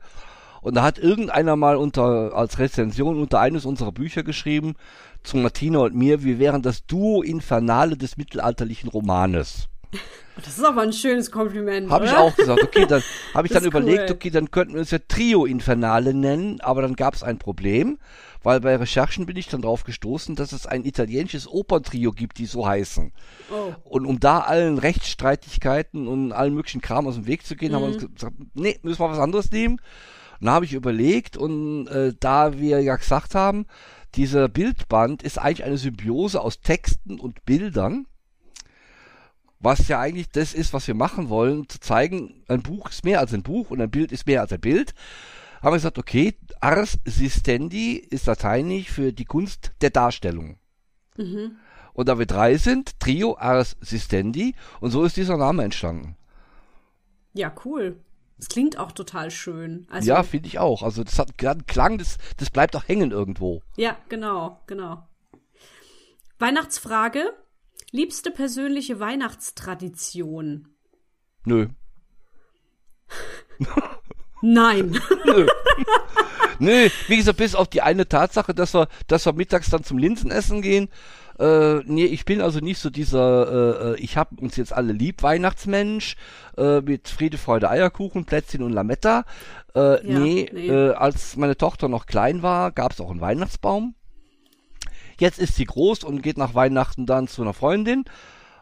[0.62, 4.74] Und da hat irgendeiner mal unter als Rezension unter eines unserer Bücher geschrieben
[5.22, 9.68] zu Martina und mir, wir wären das Duo Infernale des mittelalterlichen Romanes.
[10.44, 11.90] Das ist aber ein schönes Kompliment.
[11.90, 12.62] Habe ich auch gesagt.
[12.62, 13.02] Okay, dann
[13.34, 14.16] habe ich dann überlegt, cool.
[14.16, 17.98] okay, dann könnten wir uns ja Trio Infernale nennen, aber dann gab es ein Problem,
[18.46, 22.46] weil bei Recherchen bin ich dann drauf gestoßen, dass es ein italienisches Operntrio gibt, die
[22.46, 23.10] so heißen.
[23.50, 23.74] Oh.
[23.82, 27.74] Und um da allen Rechtsstreitigkeiten und allen möglichen Kram aus dem Weg zu gehen, mhm.
[27.74, 28.14] haben wir uns mhm.
[28.14, 29.80] gesagt, nee, müssen wir was anderes nehmen.
[30.38, 33.66] Und dann habe ich überlegt und äh, da wir ja gesagt haben,
[34.14, 38.06] dieser Bildband ist eigentlich eine Symbiose aus Texten und Bildern
[39.58, 43.20] was ja eigentlich das ist, was wir machen wollen, zu zeigen, ein Buch ist mehr
[43.20, 44.94] als ein Buch und ein Bild ist mehr als ein Bild,
[45.62, 50.58] haben wir gesagt, okay, Ars Sistendi ist lateinisch für die Kunst der Darstellung.
[51.16, 51.56] Mhm.
[51.92, 56.16] Und da wir drei sind, Trio Ars Sistendi, und so ist dieser Name entstanden.
[57.32, 58.00] Ja, cool.
[58.38, 59.86] Es klingt auch total schön.
[59.90, 60.82] Also, ja, finde ich auch.
[60.82, 63.62] Also das hat gerade Klang, das, das bleibt auch hängen irgendwo.
[63.76, 65.08] Ja, genau, genau.
[66.38, 67.32] Weihnachtsfrage.
[67.92, 70.68] Liebste persönliche Weihnachtstradition?
[71.44, 71.68] Nö.
[74.42, 74.98] Nein.
[75.24, 75.46] Nö.
[76.58, 79.98] Nö, wie gesagt, bis auf die eine Tatsache, dass wir, dass wir mittags dann zum
[79.98, 80.88] Linsenessen gehen.
[81.38, 84.92] Äh, nee, ich bin also nicht so dieser, äh, äh ich hab uns jetzt alle
[84.92, 86.16] lieb Weihnachtsmensch
[86.56, 89.24] äh, mit Friede, Freude, Eierkuchen, Plätzchen und Lametta.
[89.74, 90.68] Äh, ja, nee, nee.
[90.68, 93.94] Äh, als meine Tochter noch klein war, gab es auch einen Weihnachtsbaum.
[95.18, 98.04] Jetzt ist sie groß und geht nach Weihnachten dann zu einer Freundin.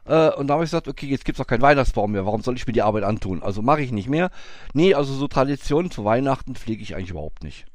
[0.06, 2.26] Äh, und da habe ich gesagt, okay, jetzt gibt's auch keinen Weihnachtsbaum mehr.
[2.26, 3.42] Warum soll ich mir die Arbeit antun?
[3.42, 4.30] Also mache ich nicht mehr.
[4.72, 7.66] Nee, also so Traditionen zu Weihnachten pflege ich eigentlich überhaupt nicht.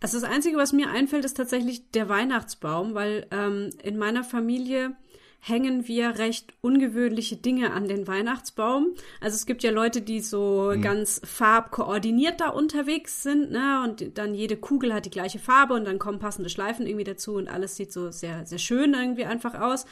[0.00, 4.96] Also das Einzige, was mir einfällt, ist tatsächlich der Weihnachtsbaum, weil ähm, in meiner Familie
[5.44, 8.94] hängen wir recht ungewöhnliche Dinge an den Weihnachtsbaum.
[9.20, 10.82] Also es gibt ja Leute, die so mhm.
[10.82, 13.82] ganz farbkoordiniert da unterwegs sind, ne?
[13.84, 17.34] Und dann jede Kugel hat die gleiche Farbe und dann kommen passende Schleifen irgendwie dazu
[17.34, 19.84] und alles sieht so sehr, sehr schön irgendwie einfach aus.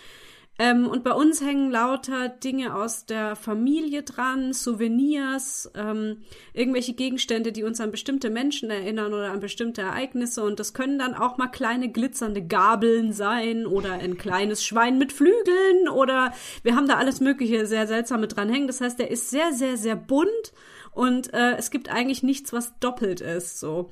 [0.61, 6.19] Ähm, und bei uns hängen lauter Dinge aus der Familie dran, Souvenirs, ähm,
[6.53, 10.45] irgendwelche Gegenstände, die uns an bestimmte Menschen erinnern oder an bestimmte Ereignisse.
[10.45, 15.15] Und das können dann auch mal kleine glitzernde Gabeln sein oder ein kleines Schwein mit
[15.15, 18.67] Flügeln oder wir haben da alles Mögliche sehr seltsame dran hängen.
[18.67, 20.53] Das heißt, der ist sehr, sehr, sehr bunt
[20.93, 23.61] und äh, es gibt eigentlich nichts, was doppelt ist.
[23.61, 23.89] So.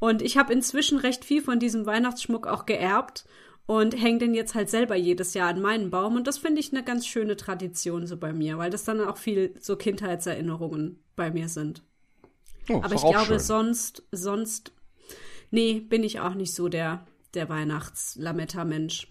[0.00, 3.26] Und ich habe inzwischen recht viel von diesem Weihnachtsschmuck auch geerbt
[3.70, 6.16] und hänge den jetzt halt selber jedes Jahr an meinen Baum.
[6.16, 9.16] Und das finde ich eine ganz schöne Tradition so bei mir, weil das dann auch
[9.16, 11.84] viel so Kindheitserinnerungen bei mir sind.
[12.68, 13.38] Oh, Aber ich glaube, schön.
[13.38, 14.72] sonst, sonst,
[15.52, 19.06] nee, bin ich auch nicht so der, der Weihnachts-Lametta-Mensch.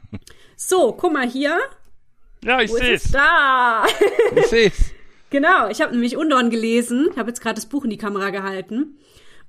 [0.56, 1.60] so, guck mal hier.
[2.42, 3.08] Ja, ich sehe es.
[3.12, 3.86] Da.
[4.34, 4.90] ich sehe es.
[5.30, 8.98] Genau, ich habe nämlich Undorn gelesen, habe jetzt gerade das Buch in die Kamera gehalten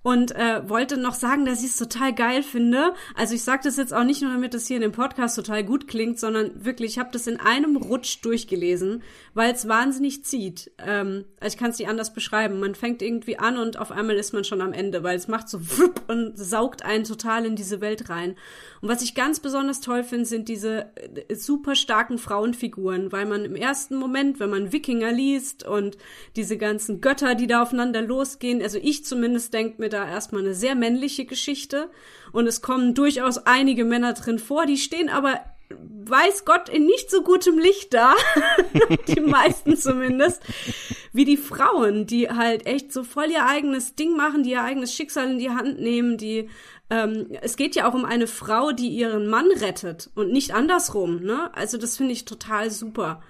[0.03, 2.93] und äh, wollte noch sagen, dass ich es total geil finde.
[3.15, 5.63] Also ich sage das jetzt auch nicht nur, damit das hier in dem Podcast total
[5.63, 9.01] gut klingt, sondern wirklich, ich habe das in einem Rutsch durchgelesen,
[9.33, 10.71] weil es wahnsinnig zieht.
[10.77, 12.59] Ähm, also ich kann es nicht anders beschreiben.
[12.59, 15.47] Man fängt irgendwie an und auf einmal ist man schon am Ende, weil es macht
[15.47, 15.61] so
[16.07, 18.35] und saugt einen total in diese Welt rein.
[18.81, 23.45] Und was ich ganz besonders toll finde, sind diese äh, super starken Frauenfiguren, weil man
[23.45, 25.97] im ersten Moment, wenn man Wikinger liest und
[26.35, 30.53] diese ganzen Götter, die da aufeinander losgehen, also ich zumindest denke mir da erstmal eine
[30.53, 31.89] sehr männliche Geschichte
[32.31, 37.09] und es kommen durchaus einige Männer drin vor, die stehen aber weiß Gott in nicht
[37.09, 38.13] so gutem Licht da,
[39.07, 40.41] die meisten zumindest,
[41.13, 44.93] wie die Frauen, die halt echt so voll ihr eigenes Ding machen, die ihr eigenes
[44.93, 46.49] Schicksal in die Hand nehmen, die
[46.89, 51.21] ähm, es geht ja auch um eine Frau, die ihren Mann rettet und nicht andersrum,
[51.21, 51.49] ne?
[51.55, 53.23] Also das finde ich total super.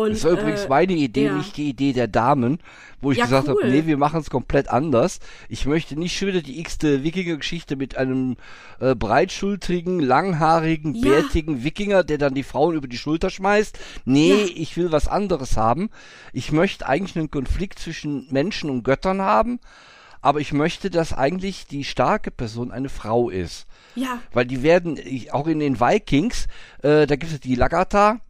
[0.00, 1.36] Und, das war übrigens äh, meine Idee, ja.
[1.36, 2.58] nicht die Idee der Damen,
[3.00, 3.62] wo ich ja, gesagt cool.
[3.62, 5.20] habe, nee, wir machen es komplett anders.
[5.48, 8.36] Ich möchte nicht schon wieder die x-te Wikinger-Geschichte mit einem
[8.80, 11.10] äh, breitschultrigen, langhaarigen, ja.
[11.10, 13.78] bärtigen Wikinger, der dann die Frauen über die Schulter schmeißt.
[14.04, 15.90] Nee, ich will was anderes haben.
[16.32, 19.60] Ich möchte eigentlich einen Konflikt zwischen Menschen und Göttern haben
[20.22, 23.66] aber ich möchte, dass eigentlich die starke Person eine Frau ist.
[23.94, 24.20] Ja.
[24.32, 24.98] Weil die werden,
[25.32, 26.46] auch in den Vikings,
[26.82, 28.20] äh, da gibt es die Lagarta,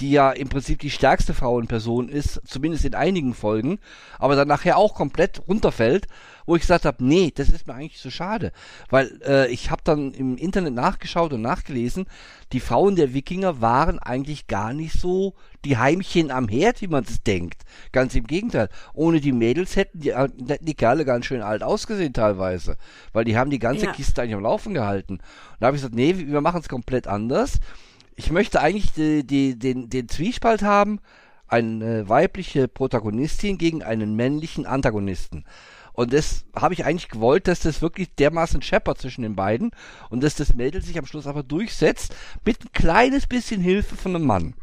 [0.00, 3.78] die ja im Prinzip die stärkste Frauenperson ist, zumindest in einigen Folgen,
[4.18, 6.06] aber dann nachher auch komplett runterfällt,
[6.46, 8.52] wo ich gesagt habe, nee, das ist mir eigentlich so schade,
[8.88, 12.06] weil äh, ich habe dann im Internet nachgeschaut und nachgelesen,
[12.52, 15.34] die Frauen der Wikinger waren eigentlich gar nicht so
[15.64, 17.62] die Heimchen am Herd, wie man es denkt.
[17.92, 18.68] Ganz im Gegenteil.
[18.94, 22.76] Ohne die Mädels hätten die, hätten die Kerle ganz schön alt ausgesehen teilweise,
[23.12, 23.92] weil die haben die ganze ja.
[23.92, 25.14] Kiste eigentlich am Laufen gehalten.
[25.14, 25.22] Und
[25.60, 27.60] da habe ich gesagt, nee, wir machen es komplett anders
[28.16, 31.00] ich möchte eigentlich die, die, den, den Zwiespalt haben,
[31.48, 35.44] eine weibliche Protagonistin gegen einen männlichen Antagonisten.
[35.92, 39.72] Und das habe ich eigentlich gewollt, dass das wirklich dermaßen scheppert zwischen den beiden
[40.08, 44.14] und dass das Mädel sich am Schluss aber durchsetzt mit ein kleines bisschen Hilfe von
[44.14, 44.54] einem Mann.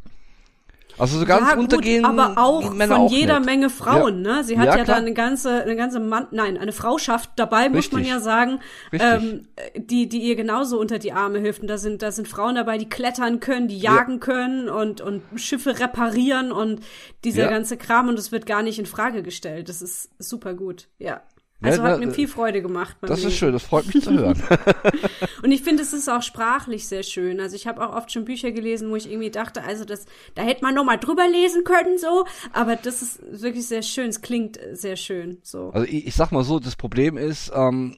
[0.98, 2.06] Also so ganz ja, gut, untergehen.
[2.06, 3.46] Aber auch Männer von auch jeder nicht.
[3.46, 4.38] Menge Frauen, ja.
[4.38, 4.44] ne?
[4.44, 7.76] Sie hat ja, ja da eine ganze, eine ganze Mann, nein, eine Frauschaft dabei, Richtig.
[7.76, 8.60] muss man ja sagen,
[8.92, 11.62] ähm, die, die ihr genauso unter die Arme hilft.
[11.62, 14.20] Und da sind, da sind Frauen dabei, die klettern können, die jagen ja.
[14.20, 16.82] können und, und Schiffe reparieren und
[17.24, 19.70] dieser ganze Kram und es wird gar nicht in Frage gestellt.
[19.70, 21.22] Das ist super gut, ja.
[21.62, 22.96] Also hat mir viel Freude gemacht.
[23.02, 23.38] Das ist Lesen.
[23.38, 24.42] schön, das freut mich zu hören.
[25.44, 27.40] Und ich finde, es ist auch sprachlich sehr schön.
[27.40, 30.44] Also ich habe auch oft schon Bücher gelesen, wo ich irgendwie dachte, also das, da
[30.44, 32.26] hätte man noch mal drüber lesen können, so.
[32.54, 34.10] Aber das ist wirklich sehr schön.
[34.10, 35.72] Es klingt sehr schön, so.
[35.72, 37.98] Also ich, ich sag mal so, das Problem ist, ähm,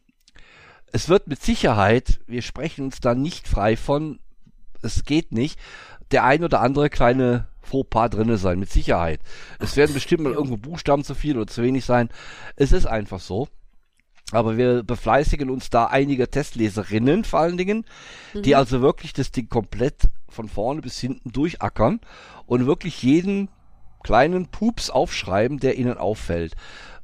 [0.92, 4.20] es wird mit Sicherheit, wir sprechen uns da nicht frei von,
[4.82, 5.60] es geht nicht,
[6.12, 9.20] der ein oder andere kleine Fauxpas drinne sein, mit Sicherheit.
[9.60, 12.10] Es werden bestimmt mal irgendwo Buchstaben zu viel oder zu wenig sein.
[12.56, 13.48] Es ist einfach so.
[14.32, 17.86] Aber wir befleißigen uns da einige Testleserinnen vor allen Dingen,
[18.36, 22.00] die also wirklich das Ding komplett von vorne bis hinten durchackern
[22.46, 23.50] und wirklich jeden
[24.04, 26.56] kleinen Pups aufschreiben, der ihnen auffällt.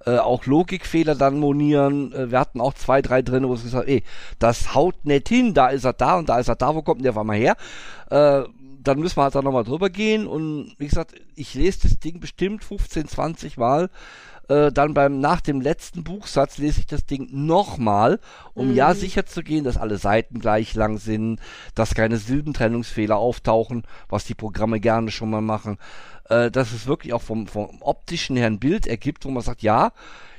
[0.06, 2.14] Äh, auch Logikfehler dann monieren.
[2.14, 4.04] Äh, wir hatten auch zwei, drei drin, wo es gesagt ey,
[4.38, 7.00] das haut nicht hin, da ist er da und da ist er da, wo kommt
[7.00, 7.56] denn der auf einmal her?
[8.12, 8.44] Äh,
[8.88, 10.28] dann müssen wir halt da nochmal drüber gehen.
[10.28, 13.90] Und wie gesagt, ich lese das Ding bestimmt 15, 20 Mal.
[14.48, 18.20] Äh, dann beim nach dem letzten Buchsatz lese ich das Ding nochmal,
[18.54, 21.40] um ja sicher zu gehen, dass alle Seiten gleich lang sind,
[21.74, 25.78] dass keine Silbentrennungsfehler auftauchen, was die Programme gerne schon mal machen,
[26.30, 29.64] äh, dass es wirklich auch vom, vom optischen her ein Bild ergibt, wo man sagt,
[29.64, 29.94] ja,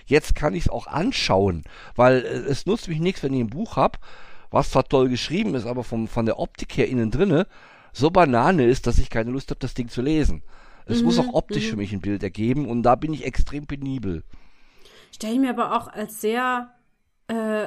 [0.06, 1.64] jetzt kann ich es auch anschauen,
[1.96, 3.98] weil äh, es nutzt mich nichts, wenn ich ein Buch hab,
[4.52, 7.48] was zwar toll geschrieben ist, aber vom, von der Optik her innen drinne
[7.96, 10.42] so Banane ist, dass ich keine Lust habe, das Ding zu lesen.
[10.84, 14.22] Es muss auch optisch für mich ein Bild ergeben und da bin ich extrem penibel.
[15.10, 16.68] Stelle ich mir aber auch als sehr,
[17.28, 17.66] äh,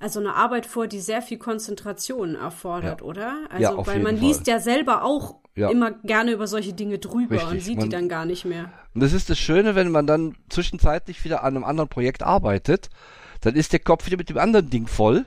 [0.00, 3.06] also eine Arbeit vor, die sehr viel Konzentration erfordert, Ja.
[3.06, 3.34] oder?
[3.58, 4.26] Ja, Also, auf weil man Fall.
[4.26, 5.70] liest ja selber auch Ja.
[5.70, 8.70] immer gerne über solche Dinge drüber und Richtig, sieht man- die dann gar nicht mehr.
[8.94, 12.90] Und das ist das Schöne, wenn man dann zwischenzeitlich wieder an einem anderen Projekt arbeitet,
[13.42, 15.24] dann ist der Kopf wieder mit dem anderen Ding voll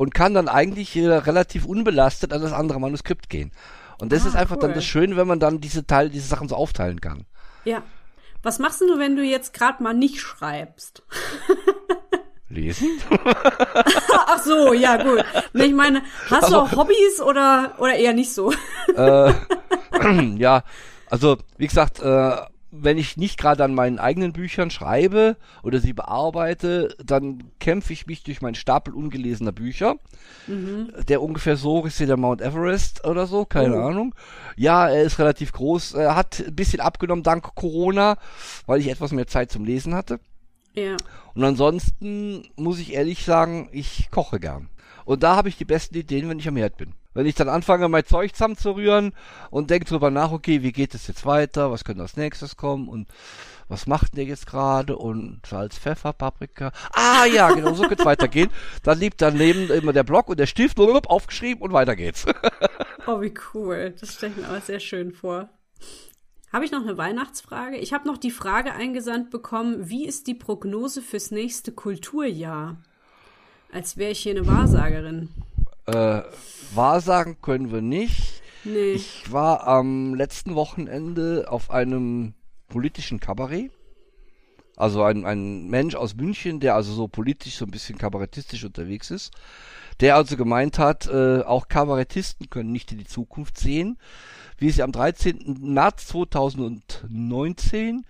[0.00, 3.52] und kann dann eigentlich äh, relativ unbelastet an das andere Manuskript gehen.
[4.00, 4.76] Und das Ah, ist einfach dann cool.
[4.76, 7.26] das Schöne, wenn man dann diese Teile, diese Sachen so aufteilen kann.
[7.66, 7.82] Ja.
[8.42, 11.02] Was machst du, wenn du jetzt gerade mal nicht schreibst?
[12.48, 12.88] Lesen?
[14.26, 15.22] Ach so, ja gut.
[15.52, 18.54] Ich meine, hast du auch Hobbys oder oder eher nicht so?
[20.38, 20.64] ja,
[21.10, 22.36] also wie gesagt, äh,
[22.72, 28.06] wenn ich nicht gerade an meinen eigenen Büchern schreibe oder sie bearbeite, dann kämpfe ich
[28.06, 29.96] mich durch meinen Stapel ungelesener Bücher,
[31.08, 33.82] der ungefähr so ist wie der Mount Everest oder so, keine Oh.
[33.88, 34.14] Ahnung.
[34.56, 38.16] Ja, er ist relativ groß, er hat ein bisschen abgenommen dank Corona,
[38.66, 40.20] weil ich etwas mehr Zeit zum Lesen hatte.
[40.74, 40.96] Ja.
[41.34, 44.68] Und ansonsten muss ich ehrlich sagen, ich koche gern.
[45.04, 46.94] Und da habe ich die besten Ideen, wenn ich am Herd bin.
[47.12, 49.12] Wenn ich dann anfange, mein Zeug zusammenzurühren
[49.50, 52.88] und denke drüber nach, okay, wie geht es jetzt weiter, was könnte als nächstes kommen
[52.88, 53.08] und
[53.68, 56.72] was macht der jetzt gerade und Salz, Pfeffer, Paprika.
[56.92, 58.50] Ah ja, genau, so könnte es weitergehen.
[58.82, 62.26] Dann liegt daneben immer der Block und der Stift aufgeschrieben und weiter geht's.
[63.06, 63.94] Oh, wie cool.
[63.98, 65.48] Das stelle ich mir aber sehr schön vor.
[66.52, 67.78] Habe ich noch eine Weihnachtsfrage?
[67.78, 72.76] Ich habe noch die Frage eingesandt bekommen, wie ist die Prognose fürs nächste Kulturjahr?
[73.72, 75.28] Als wäre ich hier eine Wahrsagerin.
[75.86, 76.22] äh,
[76.74, 78.42] Wahrsagen können wir nicht.
[78.64, 78.92] Nee.
[78.92, 82.34] Ich war am letzten Wochenende auf einem
[82.68, 83.70] politischen Kabarett.
[84.76, 89.10] Also ein, ein Mensch aus München, der also so politisch so ein bisschen kabarettistisch unterwegs
[89.10, 89.30] ist,
[90.00, 93.98] der also gemeint hat, äh, auch Kabarettisten können nicht in die Zukunft sehen,
[94.60, 95.58] wie sie am 13.
[95.60, 98.04] März 2019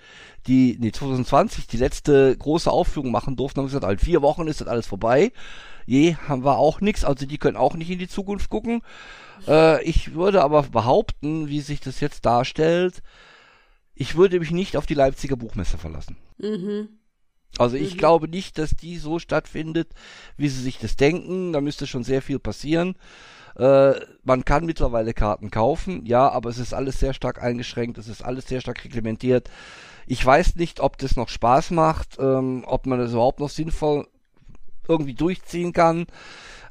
[0.47, 4.61] die, nee, 2020 die letzte große Aufführung machen durften, haben gesagt, in vier Wochen ist
[4.61, 5.33] das alles vorbei.
[5.87, 8.83] Je, haben wir auch nichts, also die können auch nicht in die Zukunft gucken.
[9.47, 13.03] Äh, ich würde aber behaupten, wie sich das jetzt darstellt,
[13.95, 16.17] ich würde mich nicht auf die Leipziger Buchmesse verlassen.
[16.39, 16.89] Mhm.
[17.59, 19.89] Also ich glaube nicht, dass die so stattfindet,
[20.37, 21.53] wie sie sich das denken.
[21.53, 22.95] Da müsste schon sehr viel passieren.
[23.61, 28.09] Äh, man kann mittlerweile Karten kaufen, ja, aber es ist alles sehr stark eingeschränkt, es
[28.09, 29.51] ist alles sehr stark reglementiert.
[30.07, 34.09] Ich weiß nicht, ob das noch Spaß macht, ähm, ob man das überhaupt noch sinnvoll
[34.89, 36.07] irgendwie durchziehen kann.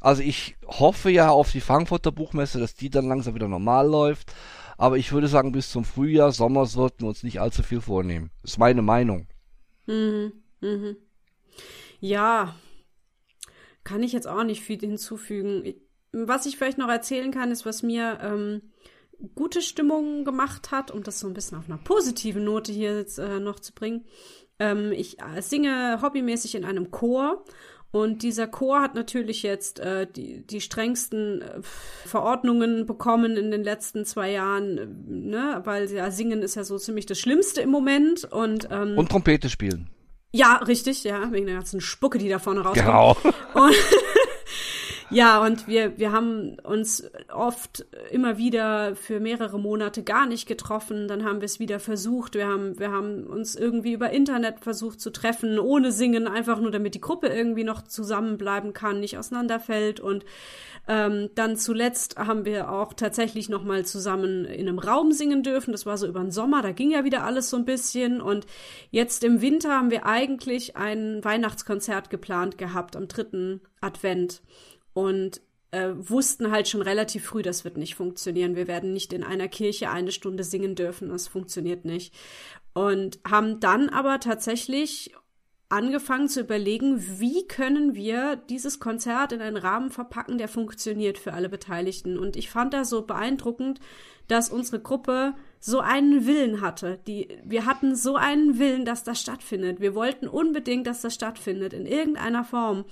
[0.02, 4.34] Also ich hoffe ja auf die Frankfurter Buchmesse, dass die dann langsam wieder normal läuft.
[4.78, 8.32] Aber ich würde sagen, bis zum Frühjahr, Sommer sollten wir uns nicht allzu viel vornehmen.
[8.44, 9.28] Ist meine Meinung.
[9.86, 10.32] Mhm.
[10.62, 10.98] Mhm.
[12.00, 12.56] Ja,
[13.84, 15.64] kann ich jetzt auch nicht viel hinzufügen.
[16.12, 18.62] Was ich vielleicht noch erzählen kann, ist, was mir ähm,
[19.36, 23.20] gute Stimmung gemacht hat, um das so ein bisschen auf einer positiven Note hier jetzt
[23.20, 24.06] äh, noch zu bringen.
[24.60, 27.44] Ähm, ich äh, singe hobbymäßig in einem Chor
[27.92, 31.62] und dieser Chor hat natürlich jetzt äh, die, die strengsten äh,
[32.06, 35.62] Verordnungen bekommen in den letzten zwei Jahren, äh, ne?
[35.66, 39.50] weil ja, Singen ist ja so ziemlich das Schlimmste im Moment und, ähm, Und Trompete
[39.50, 39.90] spielen.
[40.32, 42.86] ja, richtig, ja, wegen der ganzen Spucke, die da vorne rauskommt.
[42.86, 43.18] Genau.
[43.56, 43.76] Und
[45.12, 51.08] Ja, und wir, wir haben uns oft immer wieder für mehrere Monate gar nicht getroffen.
[51.08, 52.36] Dann haben wir es wieder versucht.
[52.36, 56.70] Wir haben, wir haben uns irgendwie über Internet versucht zu treffen, ohne Singen, einfach nur
[56.70, 60.00] damit die Gruppe irgendwie noch zusammenbleiben kann, nicht auseinanderfällt.
[60.00, 60.26] Und
[60.88, 65.72] ähm, dann zuletzt haben wir auch tatsächlich noch mal zusammen in einem Raum singen dürfen.
[65.72, 66.62] Das war so über den Sommer.
[66.62, 68.22] Da ging ja wieder alles so ein bisschen.
[68.22, 68.46] Und
[68.92, 74.44] jetzt im Winter haben wir eigentlich ein Weihnachtskonzert geplant gehabt am dritten Advent
[74.94, 78.56] und äh, wussten halt schon relativ früh, das wird nicht funktionieren.
[78.56, 81.10] Wir werden nicht in einer Kirche eine Stunde singen dürfen.
[81.10, 82.14] Das funktioniert nicht.
[82.74, 85.14] Und haben dann aber tatsächlich
[85.70, 91.34] angefangen zu überlegen, wie können wir dieses Konzert in einen Rahmen verpacken, der funktioniert für
[91.34, 92.18] alle Beteiligten.
[92.18, 93.80] Und ich fand das so beeindruckend,
[94.28, 97.00] dass unsere Gruppe so einen Willen hatte.
[97.08, 99.80] Die, wir hatten so einen Willen, dass das stattfindet.
[99.80, 102.86] Wir wollten unbedingt, dass das stattfindet, in irgendeiner Form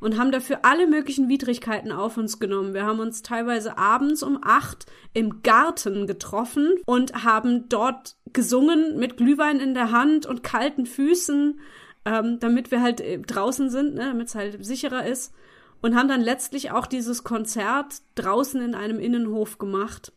[0.00, 2.74] und haben dafür alle möglichen Widrigkeiten auf uns genommen.
[2.74, 9.16] Wir haben uns teilweise abends um acht im Garten getroffen und haben dort gesungen mit
[9.16, 11.60] Glühwein in der Hand und kalten Füßen,
[12.04, 15.32] ähm, damit wir halt äh, draußen sind, ne, damit es halt sicherer ist.
[15.80, 20.12] Und haben dann letztlich auch dieses Konzert draußen in einem Innenhof gemacht.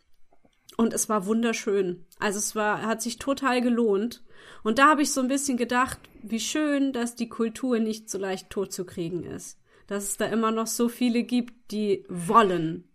[0.81, 2.05] Und es war wunderschön.
[2.19, 4.23] Also es war, hat sich total gelohnt.
[4.63, 8.17] Und da habe ich so ein bisschen gedacht, wie schön, dass die Kultur nicht so
[8.17, 9.61] leicht totzukriegen ist
[9.91, 12.85] dass es da immer noch so viele gibt, die wollen.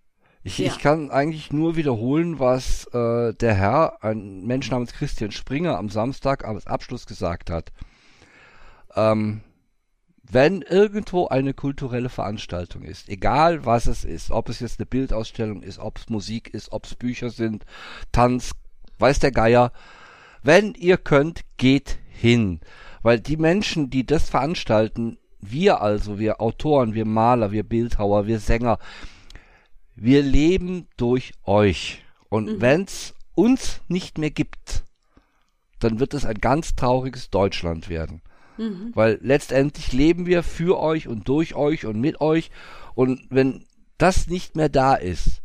[0.43, 0.69] Ich, ja.
[0.69, 5.91] ich kann eigentlich nur wiederholen, was äh, der Herr, ein Mensch namens Christian Springer, am
[5.91, 7.71] Samstag als Abschluss gesagt hat.
[8.95, 9.43] Ähm,
[10.31, 15.63] wenn irgendwo eine kulturelle Veranstaltung ist, egal was es ist, ob es jetzt eine Bildausstellung
[15.63, 17.65] ist, ob es Musik ist, ob es Bücher sind,
[18.13, 18.53] Tanz,
[18.99, 19.73] weiß der Geier,
[20.43, 22.61] wenn ihr könnt, geht hin.
[23.03, 28.41] Weil die Menschen, die das veranstalten, wir also, wir Autoren, wir Maler, wir Bildhauer, wir
[28.41, 28.79] Sänger,
[29.95, 32.05] wir leben durch euch.
[32.29, 32.61] Und mhm.
[32.61, 34.85] wenn's uns nicht mehr gibt,
[35.79, 38.23] dann wird es ein ganz trauriges Deutschland werden.
[38.59, 38.93] Mhm.
[38.95, 42.51] Weil letztendlich leben wir für euch und durch euch und mit euch.
[42.95, 43.65] Und wenn
[43.99, 45.43] das nicht mehr da ist,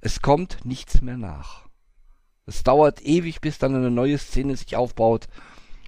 [0.00, 1.66] es kommt nichts mehr nach.
[2.46, 5.26] Es dauert ewig, bis dann eine neue Szene sich aufbaut.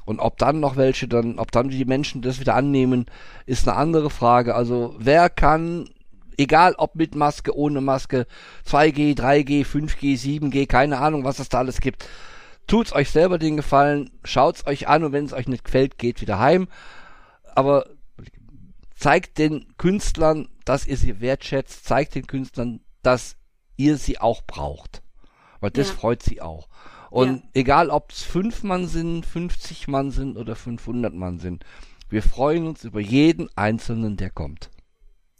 [0.04, 3.06] Und ob dann noch welche dann, ob dann die Menschen das wieder annehmen,
[3.46, 4.54] ist eine andere Frage.
[4.54, 5.88] Also wer kann,
[6.36, 8.26] egal ob mit Maske, ohne Maske,
[8.66, 12.06] 2G, 3G, 5G, 7G, keine Ahnung, was es da alles gibt,
[12.66, 16.20] tut's euch selber den Gefallen, schaut's euch an und wenn es euch nicht gefällt, geht
[16.20, 16.68] wieder heim.
[17.54, 17.86] Aber
[18.94, 23.36] zeigt den Künstlern, dass ihr sie wertschätzt, zeigt den Künstlern, dass
[23.76, 25.02] ihr sie auch braucht.
[25.60, 25.94] Weil das ja.
[25.94, 26.68] freut sie auch.
[27.10, 27.48] Und ja.
[27.54, 31.64] egal, ob es fünf Mann sind, 50 Mann sind oder 500 Mann sind,
[32.08, 34.70] wir freuen uns über jeden Einzelnen, der kommt.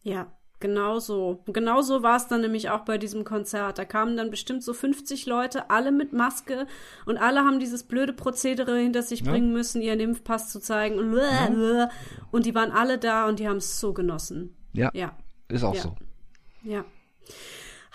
[0.03, 0.33] Ja,
[0.63, 1.43] genau so.
[1.49, 3.77] Genau so war es dann nämlich auch bei diesem Konzert.
[3.77, 6.67] Da kamen dann bestimmt so 50 Leute, alle mit Maske
[7.05, 9.31] und alle haben dieses blöde Prozedere hinter sich ja.
[9.31, 11.91] bringen müssen, ihren Impfpass zu zeigen und, ja.
[12.31, 14.57] und die waren alle da und die haben es so genossen.
[14.73, 14.91] Ja.
[14.95, 15.15] Ja.
[15.49, 15.95] Ist auch so.
[16.63, 16.87] Ja.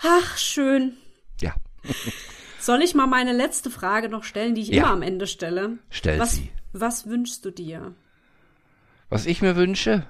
[0.00, 0.96] Ach, schön.
[1.40, 1.54] Ja.
[2.60, 5.78] Soll ich mal meine letzte Frage noch stellen, die ich immer am Ende stelle?
[5.90, 6.52] Stell was, sie.
[6.72, 7.94] Was wünschst du dir?
[9.08, 10.06] Was ich mir wünsche?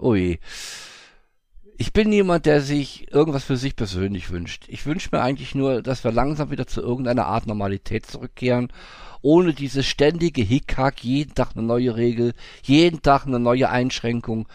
[0.00, 0.40] Ui.
[1.78, 4.64] Ich bin jemand, der sich irgendwas für sich persönlich wünscht.
[4.68, 8.68] Ich wünsche mir eigentlich nur, dass wir langsam wieder zu irgendeiner Art Normalität zurückkehren,
[9.22, 14.48] ohne dieses ständige Hickhack, jeden Tag eine neue Regel, jeden Tag eine neue Einschränkung.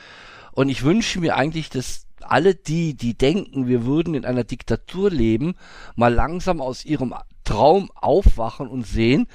[0.52, 5.10] Und ich wünsche mir eigentlich, dass alle die, die denken, wir würden in einer Diktatur
[5.10, 5.56] leben,
[5.96, 7.14] mal langsam aus ihrem
[7.44, 9.28] Traum aufwachen und sehen,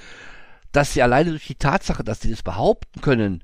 [0.71, 3.43] dass sie alleine durch die Tatsache, dass sie das behaupten können,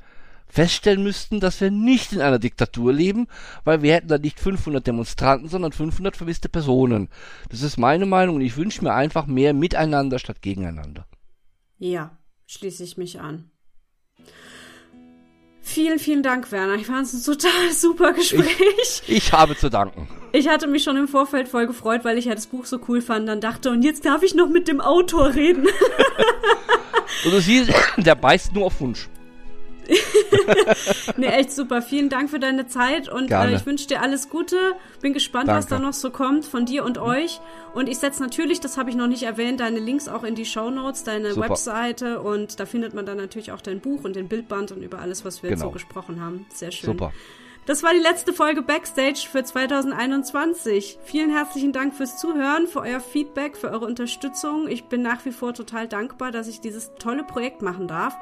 [0.49, 3.27] feststellen müssten, dass wir nicht in einer Diktatur leben,
[3.63, 7.09] weil wir hätten da nicht 500 Demonstranten, sondern 500 vermisste Personen.
[7.49, 11.05] Das ist meine Meinung und ich wünsche mir einfach mehr Miteinander statt gegeneinander.
[11.77, 13.51] Ja, schließe ich mich an.
[15.61, 16.75] Vielen, vielen Dank, Werner.
[16.75, 19.03] Ich fand es ein total super Gespräch.
[19.05, 20.07] Ich, ich, habe zu danken.
[20.31, 23.01] Ich hatte mich schon im Vorfeld voll gefreut, weil ich ja das Buch so cool
[23.01, 23.29] fand.
[23.29, 25.67] Dann dachte, und jetzt darf ich noch mit dem Autor reden.
[27.25, 29.09] und du siehst, der beißt nur auf Wunsch.
[31.17, 31.81] nee, echt super.
[31.81, 34.55] Vielen Dank für deine Zeit und äh, ich wünsche dir alles Gute.
[35.01, 35.59] Bin gespannt, Danke.
[35.59, 37.39] was da noch so kommt von dir und euch.
[37.73, 40.45] Und ich setze natürlich, das habe ich noch nicht erwähnt, deine Links auch in die
[40.45, 41.49] Show Notes, deine super.
[41.49, 44.99] Webseite und da findet man dann natürlich auch dein Buch und den Bildband und über
[44.99, 45.59] alles, was wir genau.
[45.59, 46.45] jetzt so gesprochen haben.
[46.49, 46.91] Sehr schön.
[46.91, 47.13] Super.
[47.69, 50.97] Das war die letzte Folge Backstage für 2021.
[51.03, 54.67] Vielen herzlichen Dank fürs Zuhören, für euer Feedback, für eure Unterstützung.
[54.67, 58.17] Ich bin nach wie vor total dankbar, dass ich dieses tolle Projekt machen darf.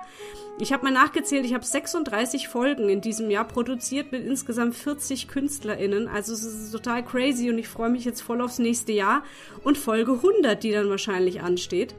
[0.60, 5.30] Ich habe mal nachgezählt, ich habe 36 Folgen in diesem Jahr produziert mit insgesamt 40
[5.30, 6.10] KünstlerInnen.
[6.10, 9.24] Also es ist total crazy und ich freue mich jetzt voll aufs nächste Jahr
[9.64, 11.96] und Folge 100, die dann wahrscheinlich ansteht.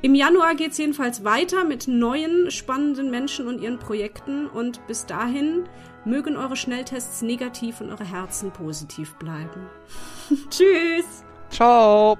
[0.00, 5.04] Im Januar geht es jedenfalls weiter mit neuen spannenden Menschen und ihren Projekten und bis
[5.04, 5.64] dahin
[6.04, 9.66] mögen eure Schnelltests negativ und eure Herzen positiv bleiben.
[10.50, 11.24] Tschüss.
[11.50, 12.16] Ciao.